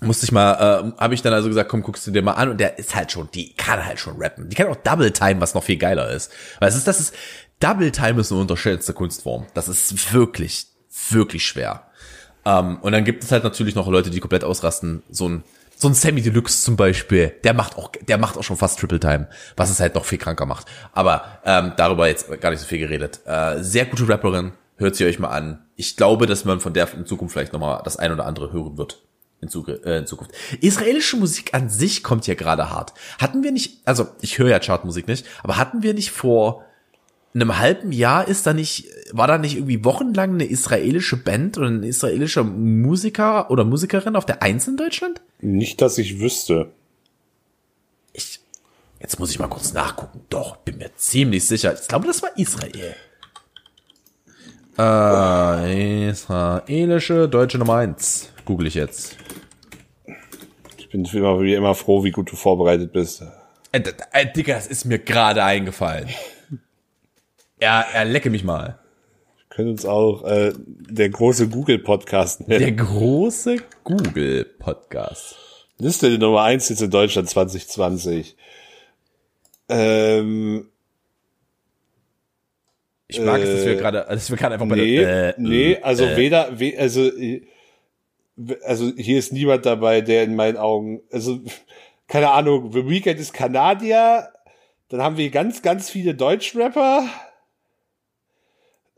[0.00, 2.50] Musste ich mal, äh, habe ich dann also gesagt, komm, guckst du dir mal an
[2.50, 4.48] und der ist halt schon, die kann halt schon rappen.
[4.48, 6.32] Die kann auch Double Time, was noch viel geiler ist.
[6.60, 7.14] Weil es ist, das ist,
[7.58, 9.46] Double Time ist eine unterschätzte Kunstform.
[9.54, 10.66] Das ist wirklich,
[11.10, 11.82] wirklich schwer.
[12.44, 15.02] Ähm, und dann gibt es halt natürlich noch Leute, die komplett ausrasten.
[15.10, 15.44] So ein
[15.78, 18.98] so ein Sammy Deluxe zum Beispiel, der macht auch, der macht auch schon fast Triple
[18.98, 20.66] Time, was es halt noch viel kranker macht.
[20.92, 23.20] Aber ähm, darüber jetzt gar nicht so viel geredet.
[23.26, 25.64] Äh, sehr gute Rapperin, hört sie euch mal an.
[25.76, 28.76] Ich glaube, dass man von der in Zukunft vielleicht nochmal das ein oder andere hören
[28.76, 29.02] wird.
[29.40, 30.32] In, Zug äh, in Zukunft.
[30.60, 32.92] Israelische Musik an sich kommt ja gerade hart.
[33.20, 36.64] Hatten wir nicht, also ich höre ja Chartmusik nicht, aber hatten wir nicht vor
[37.34, 41.68] einem halben Jahr ist da nicht, war da nicht irgendwie wochenlang eine israelische Band oder
[41.68, 45.20] ein israelischer Musiker oder Musikerin auf der Eins in Deutschland?
[45.40, 46.72] Nicht, dass ich wüsste.
[48.12, 48.40] Ich,
[49.00, 50.24] jetzt muss ich mal kurz nachgucken.
[50.28, 51.74] Doch, bin mir ziemlich sicher.
[51.80, 52.96] Ich glaube, das war Israel.
[54.78, 58.30] Äh, israelische deutsche Nummer eins.
[58.44, 59.16] Google ich jetzt.
[60.76, 63.22] Ich bin immer, wie immer froh, wie gut du vorbereitet bist.
[63.72, 63.82] Äh,
[64.12, 66.08] äh, Digga, das ist mir gerade eingefallen.
[67.60, 68.78] Ja, er lecke mich mal.
[69.58, 72.60] Können uns auch äh, der große Google-Podcast nennen.
[72.60, 75.66] Der große Google-Podcast.
[75.78, 78.36] Liste die Nummer eins jetzt in Deutschland 2020.
[79.68, 80.68] Ähm,
[83.08, 85.36] ich mag äh, es, dass wir äh, gerade, dass wir gerade einfach bei nee, der,
[85.36, 87.10] äh, nee, also äh, weder, we, also,
[88.62, 91.40] also hier ist niemand dabei, der in meinen Augen, also
[92.06, 94.28] keine Ahnung, The Weekend ist Kanadier,
[94.88, 97.08] dann haben wir ganz, ganz viele Deutschrapper.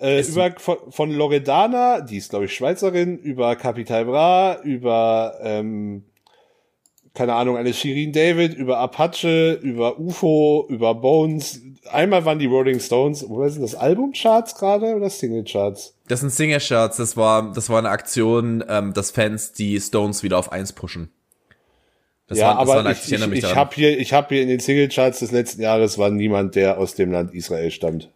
[0.00, 6.04] Äh, über von, von Loredana, die ist glaube ich Schweizerin, über Capital Bra, über ähm,
[7.12, 11.60] keine Ahnung, eine Shirin David, über Apache, über UFO, über Bones.
[11.90, 15.96] Einmal waren die Rolling Stones, wo sind das Albumcharts gerade oder Singlecharts?
[16.08, 20.38] Das sind Singlecharts, das war das war eine Aktion, ähm, dass Fans die Stones wieder
[20.38, 21.10] auf eins pushen.
[22.26, 24.60] Das ja, war, aber ich, ich, ich, ich habe hier, ich habe hier in den
[24.60, 28.08] Singlecharts des letzten Jahres war niemand, der aus dem Land Israel stammt.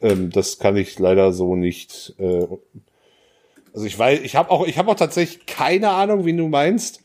[0.00, 2.14] Ähm, das kann ich leider so nicht.
[2.18, 2.46] Äh,
[3.72, 7.02] also ich weiß, ich habe auch, ich habe auch tatsächlich keine Ahnung, wie du meinst.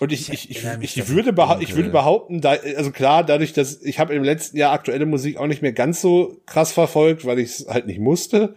[0.00, 3.52] Und ich, ich, ich, ich, ich würde, beha ich würde behaupten, da, also klar, dadurch,
[3.52, 7.24] dass ich habe im letzten Jahr aktuelle Musik auch nicht mehr ganz so krass verfolgt,
[7.24, 8.54] weil ich es halt nicht musste,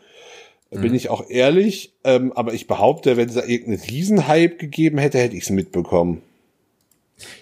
[0.70, 0.82] mhm.
[0.82, 1.94] bin ich auch ehrlich.
[2.04, 6.22] Ähm, aber ich behaupte, wenn es da irgendeinen Riesenhype gegeben hätte, hätte ich es mitbekommen.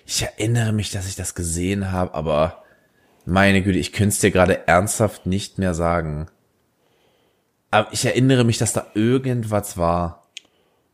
[0.06, 2.64] Ich erinnere mich, dass ich das gesehen habe, aber
[3.30, 6.27] meine Güte, ich könnte es dir gerade ernsthaft nicht mehr sagen.
[7.71, 10.27] Aber ich erinnere mich, dass da irgendwas war.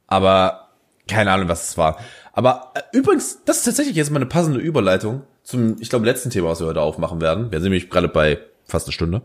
[0.07, 0.69] Aber
[1.07, 1.99] keine Ahnung, was es war.
[2.33, 6.29] Aber äh, übrigens, das ist tatsächlich jetzt mal eine passende Überleitung zum, ich glaube, letzten
[6.29, 7.51] Thema, was wir heute aufmachen werden.
[7.51, 9.21] Wir sind nämlich gerade bei fast eine Stunde.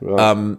[0.00, 0.32] Ja.
[0.32, 0.58] Ähm,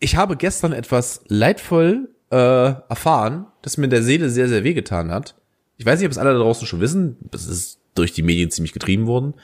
[0.00, 5.10] ich habe gestern etwas leidvoll äh, erfahren, das mir in der Seele sehr, sehr wehgetan
[5.10, 5.36] hat.
[5.76, 7.16] Ich weiß nicht, ob es alle da draußen schon wissen.
[7.30, 9.34] Das ist durch die Medien ziemlich getrieben worden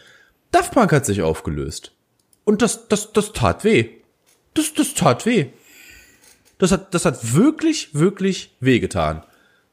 [0.55, 1.91] Daft Punk hat sich aufgelöst.
[2.45, 3.89] Und das, das, das tat weh.
[4.55, 5.47] Das, das tat weh.
[6.59, 9.25] Das hat, das hat wirklich, wirklich wehgetan.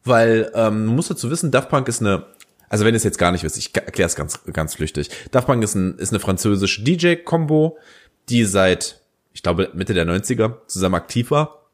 [0.04, 2.26] Weil, ähm, man muss dazu wissen, Daft Punk ist eine,
[2.68, 5.12] also wenn ihr es jetzt gar nicht wisst, ich erkläre es ganz, ganz flüchtig.
[5.30, 7.78] Daft Punk ist, ein, ist eine französische DJ-Kombo,
[8.30, 9.02] die seit,
[9.34, 11.68] ich glaube, Mitte der 90er zusammen aktiv war.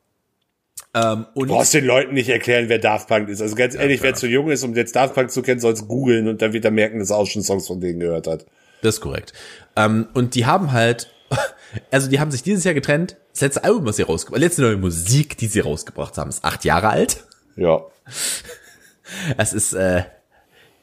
[0.93, 3.41] Ähm, und du brauchst den Leuten nicht erklären, wer Daft Punk ist.
[3.41, 4.11] Also ganz ja, ehrlich, klar.
[4.11, 6.51] wer zu jung ist, um jetzt Daft Punk zu kennen, soll es googeln und dann
[6.51, 8.45] wird er merken, dass er auch schon Songs von denen gehört hat.
[8.81, 9.33] Das ist korrekt.
[9.75, 11.11] Ähm, und die haben halt,
[11.91, 13.17] also die haben sich dieses Jahr getrennt.
[13.31, 16.65] Das letzte Album, was sie rausgebracht, letzte neue Musik, die sie rausgebracht haben, ist acht
[16.65, 17.25] Jahre alt.
[17.55, 17.81] Ja.
[19.37, 20.03] Es ist, äh,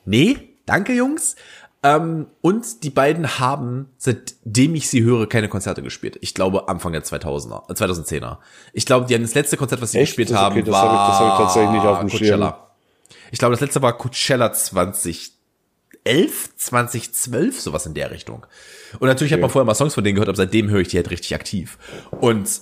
[0.06, 1.36] nee, danke Jungs.
[1.82, 6.16] Ähm, und die beiden haben, seitdem ich sie höre, keine Konzerte gespielt.
[6.22, 8.38] Ich glaube Anfang der 2000er, äh, 2010er.
[8.72, 10.12] Ich glaube, die haben das letzte Konzert, was sie Echt?
[10.12, 12.48] gespielt das haben, okay, war hab ich, das hab ich tatsächlich nicht auf dem Coachella.
[12.48, 13.18] Schirm.
[13.30, 14.52] Ich glaube, das letzte war Coachella
[16.04, 18.46] 2011, 2012, sowas in der Richtung.
[18.98, 19.34] Und natürlich okay.
[19.34, 21.34] hat man vorher mal Songs von denen gehört, aber seitdem höre ich die halt richtig
[21.34, 21.78] aktiv.
[22.10, 22.60] Und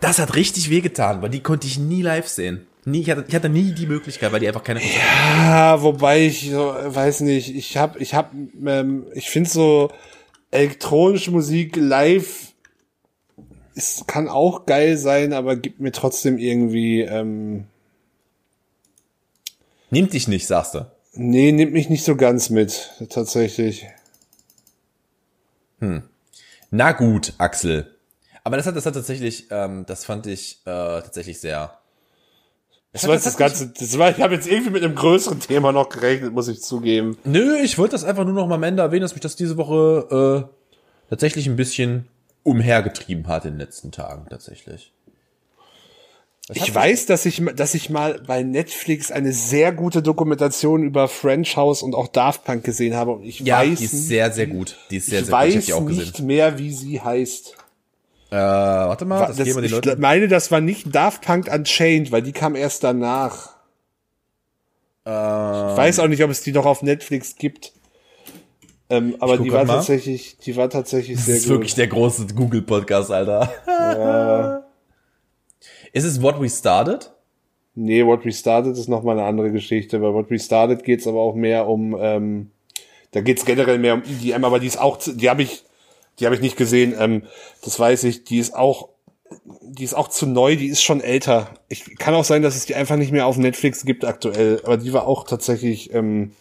[0.00, 2.66] das hat richtig wehgetan, weil die konnte ich nie live sehen.
[2.84, 4.80] Nie, ich, hatte, ich hatte nie die Möglichkeit, weil die einfach keine.
[4.80, 8.32] Ja, wobei ich so, weiß nicht, ich hab, ich hab,
[8.64, 9.90] ähm, ich finde so
[10.52, 12.52] elektronische Musik live,
[13.74, 17.00] es kann auch geil sein, aber gibt mir trotzdem irgendwie.
[17.00, 17.64] Ähm,
[19.90, 20.86] Nimmt dich nicht, sagst du?
[21.16, 23.86] Nee, nimmt mich nicht so ganz mit, tatsächlich.
[25.80, 26.02] Hm.
[26.70, 27.94] Na gut, Axel.
[28.44, 31.78] Aber das hat, das hat tatsächlich, ähm, das fand ich äh, tatsächlich sehr
[32.96, 35.70] das war jetzt das Ganze, das war, ich habe jetzt irgendwie mit einem größeren Thema
[35.70, 37.18] noch gerechnet, muss ich zugeben.
[37.24, 39.58] Nö, ich wollte das einfach nur noch mal am Ende erwähnen, dass mich das diese
[39.58, 42.08] Woche äh, tatsächlich ein bisschen
[42.42, 44.94] umhergetrieben hat in den letzten Tagen tatsächlich.
[46.48, 51.08] Was ich weiß, dass ich, dass ich mal bei Netflix eine sehr gute Dokumentation über
[51.08, 53.12] French House und auch Daft Punk gesehen habe.
[53.12, 54.76] Und ich ja, weiß, die ist sehr, sehr gut.
[54.90, 55.62] Die ist sehr, ich sehr weiß gut.
[55.64, 57.56] Ich auch nicht mehr, wie sie heißt.
[58.30, 61.52] Äh, warte mal, das, das geben wir den Ich meine, das war nicht Daft Punk
[61.52, 63.56] Unchained, weil die kam erst danach.
[65.04, 67.72] Ähm, ich weiß auch nicht, ob es die noch auf Netflix gibt.
[68.88, 69.78] Ähm, aber die war mal.
[69.78, 71.38] tatsächlich, die war tatsächlich das sehr gut.
[71.38, 73.52] Das ist wirklich der große Google Podcast, Alter.
[73.66, 74.65] Ja.
[75.96, 77.10] Ist es What We Started?
[77.74, 79.98] Nee, What We Started ist nochmal eine andere Geschichte.
[79.98, 82.50] Bei What We Started geht's aber auch mehr um, ähm,
[83.12, 85.64] da geht's generell mehr um EDM, aber die ist auch, die habe ich,
[86.18, 86.94] die habe ich nicht gesehen.
[86.98, 87.22] Ähm,
[87.64, 88.24] das weiß ich.
[88.24, 88.90] Die ist auch,
[89.62, 90.56] die ist auch zu neu.
[90.56, 91.48] Die ist schon älter.
[91.70, 94.60] Ich kann auch sein, dass es die einfach nicht mehr auf Netflix gibt aktuell.
[94.64, 95.94] Aber die war auch tatsächlich.
[95.94, 96.32] Ähm,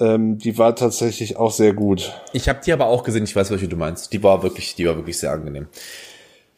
[0.00, 2.18] ähm, die war tatsächlich auch sehr gut.
[2.32, 3.24] Ich habe die aber auch gesehen.
[3.24, 4.10] Ich weiß, welche du meinst.
[4.14, 5.68] Die war wirklich, die war wirklich sehr angenehm.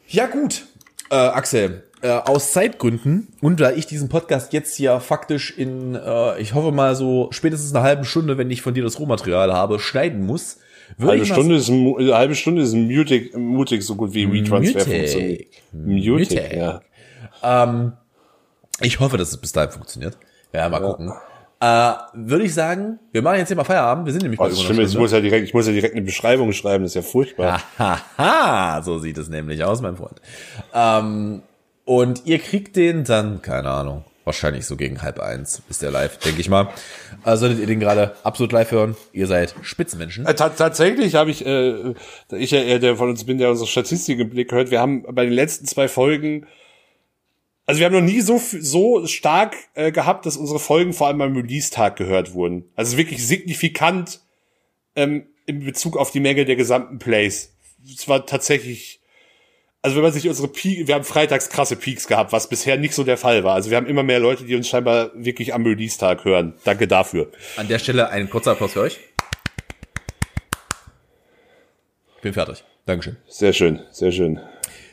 [0.07, 0.65] Ja gut,
[1.09, 1.83] äh, Axel.
[2.03, 6.71] Äh, aus Zeitgründen und da ich diesen Podcast jetzt hier faktisch in, äh, ich hoffe
[6.71, 10.59] mal so spätestens eine halbe Stunde, wenn ich von dir das Rohmaterial habe, schneiden muss,
[10.99, 15.47] halbe Stunde, ist, eine halbe Stunde ist mutig, mutig so gut wie WeTransfer funktioniert.
[15.73, 16.53] Mutig, mutig.
[16.53, 16.81] ja.
[17.43, 17.93] Ähm,
[18.81, 20.17] ich hoffe, dass es bis dahin funktioniert.
[20.53, 20.87] Ja, mal ja.
[20.87, 21.13] gucken.
[21.59, 24.05] Äh, würde ich sagen, wir machen jetzt hier mal Feierabend.
[24.05, 26.05] Wir sind nämlich oh, bei stimmt, ich muss ja direkt, ich muss ja direkt eine
[26.05, 26.83] Beschreibung schreiben.
[26.83, 27.61] Das ist ja furchtbar.
[27.77, 30.21] Haha, so sieht es nämlich aus, mein Freund.
[30.73, 31.41] Ähm,
[31.85, 36.17] und ihr kriegt den dann, keine Ahnung, Wahrscheinlich so gegen halb eins ist der live,
[36.17, 36.67] denke ich mal.
[37.23, 38.97] Also solltet ihr den gerade absolut live hören.
[39.13, 40.25] Ihr seid Spitzenmenschen.
[40.25, 41.93] Äh, tatsächlich habe ich, äh,
[42.31, 44.69] ich ja der von uns bin, der unsere Statistik im Blick hört.
[44.69, 46.45] Wir haben bei den letzten zwei Folgen,
[47.67, 51.21] also wir haben noch nie so so stark äh, gehabt, dass unsere Folgen vor allem
[51.21, 52.71] am Release-Tag gehört wurden.
[52.75, 54.21] Also wirklich signifikant
[54.95, 57.53] ähm, in Bezug auf die Menge der gesamten Plays.
[57.85, 59.01] Es war tatsächlich
[59.81, 62.93] also wenn man sich unsere Peak, wir haben freitags krasse Peaks gehabt, was bisher nicht
[62.93, 63.53] so der Fall war.
[63.53, 66.55] Also wir haben immer mehr Leute, die uns scheinbar wirklich am Release-Tag hören.
[66.65, 67.31] Danke dafür.
[67.55, 68.99] An der Stelle ein kurzer Applaus für euch.
[72.21, 72.63] Bin fertig.
[72.85, 73.17] Dankeschön.
[73.27, 74.39] Sehr schön, sehr schön.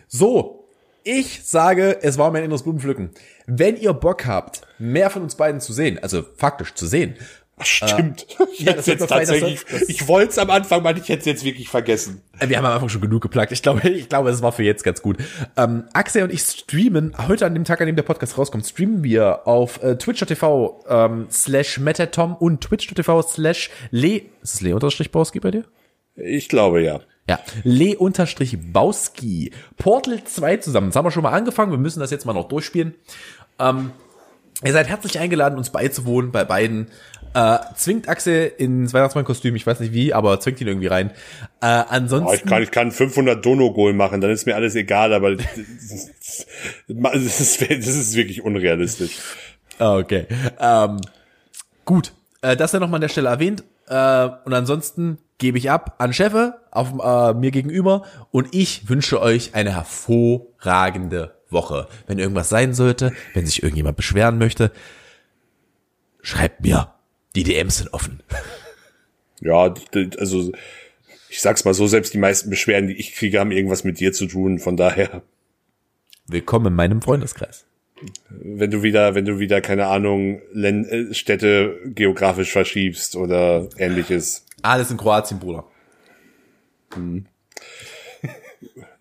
[0.07, 0.64] So,
[1.05, 3.11] ich sage, es war mein inneres Blumenpflücken.
[3.47, 7.17] Wenn ihr Bock habt, mehr von uns beiden zu sehen, also faktisch zu sehen,
[7.61, 8.27] stimmt.
[8.41, 11.21] Äh, ich ja, das jetzt tatsächlich, das, ich wollte es am Anfang mal, ich hätte
[11.21, 12.23] es jetzt wirklich vergessen.
[12.41, 13.53] Äh, wir haben am Anfang schon genug geplagt.
[13.53, 15.19] Ich glaube, ich glaube, es war für jetzt ganz gut.
[15.57, 19.05] Ähm, Axel und ich streamen, heute an dem Tag, an dem der Podcast rauskommt, streamen
[19.05, 25.51] wir auf äh, twitch.tv ähm, slash metatom und twitch.tv slash le, ist es le-bauski bei
[25.51, 25.65] dir?
[26.17, 27.01] Ich glaube, ja.
[27.29, 29.51] Ja, le-bauski.
[29.77, 30.89] Portal 2 zusammen.
[30.89, 31.70] Das haben wir schon mal angefangen.
[31.70, 32.95] Wir müssen das jetzt mal noch durchspielen.
[33.59, 33.93] Ähm,
[34.62, 36.89] Ihr seid herzlich eingeladen, uns beizuwohnen bei beiden.
[37.35, 41.11] Äh, zwingt Axel ins Weihnachtsmann-Kostüm, ich weiß nicht wie, aber zwingt ihn irgendwie rein.
[41.61, 42.31] Äh, ansonsten.
[42.31, 45.45] Oh, ich, kann, ich kann 500 Dono-Goal machen, dann ist mir alles egal, aber das,
[46.89, 49.18] ist, das ist wirklich unrealistisch.
[49.81, 50.27] Okay.
[50.61, 51.01] Ähm,
[51.85, 52.12] gut.
[52.41, 53.64] Äh, das dann nochmal an der Stelle erwähnt.
[53.89, 59.20] Äh, und ansonsten gebe ich ab an Chefe auf äh, mir gegenüber und ich wünsche
[59.20, 61.89] euch eine hervorragende Woche.
[62.07, 64.70] Wenn irgendwas sein sollte, wenn sich irgendjemand beschweren möchte,
[66.22, 66.91] schreibt mir.
[67.35, 68.22] Die DMs sind offen.
[69.41, 69.74] Ja,
[70.18, 70.53] also
[71.28, 74.12] ich sag's mal so, selbst die meisten Beschwerden, die ich kriege, haben irgendwas mit dir
[74.14, 75.22] zu tun, von daher.
[76.28, 77.66] Willkommen in meinem Freundeskreis.
[78.28, 84.45] Wenn du wieder, wenn du wieder, keine Ahnung, Len äh, Städte geografisch verschiebst oder ähnliches.
[84.62, 85.64] Alles in Kroatien, Bruder.
[86.95, 87.26] Hm.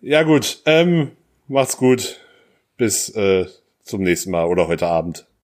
[0.00, 1.12] Ja gut, ähm,
[1.48, 2.20] macht's gut.
[2.76, 3.46] Bis äh,
[3.82, 5.26] zum nächsten Mal oder heute Abend.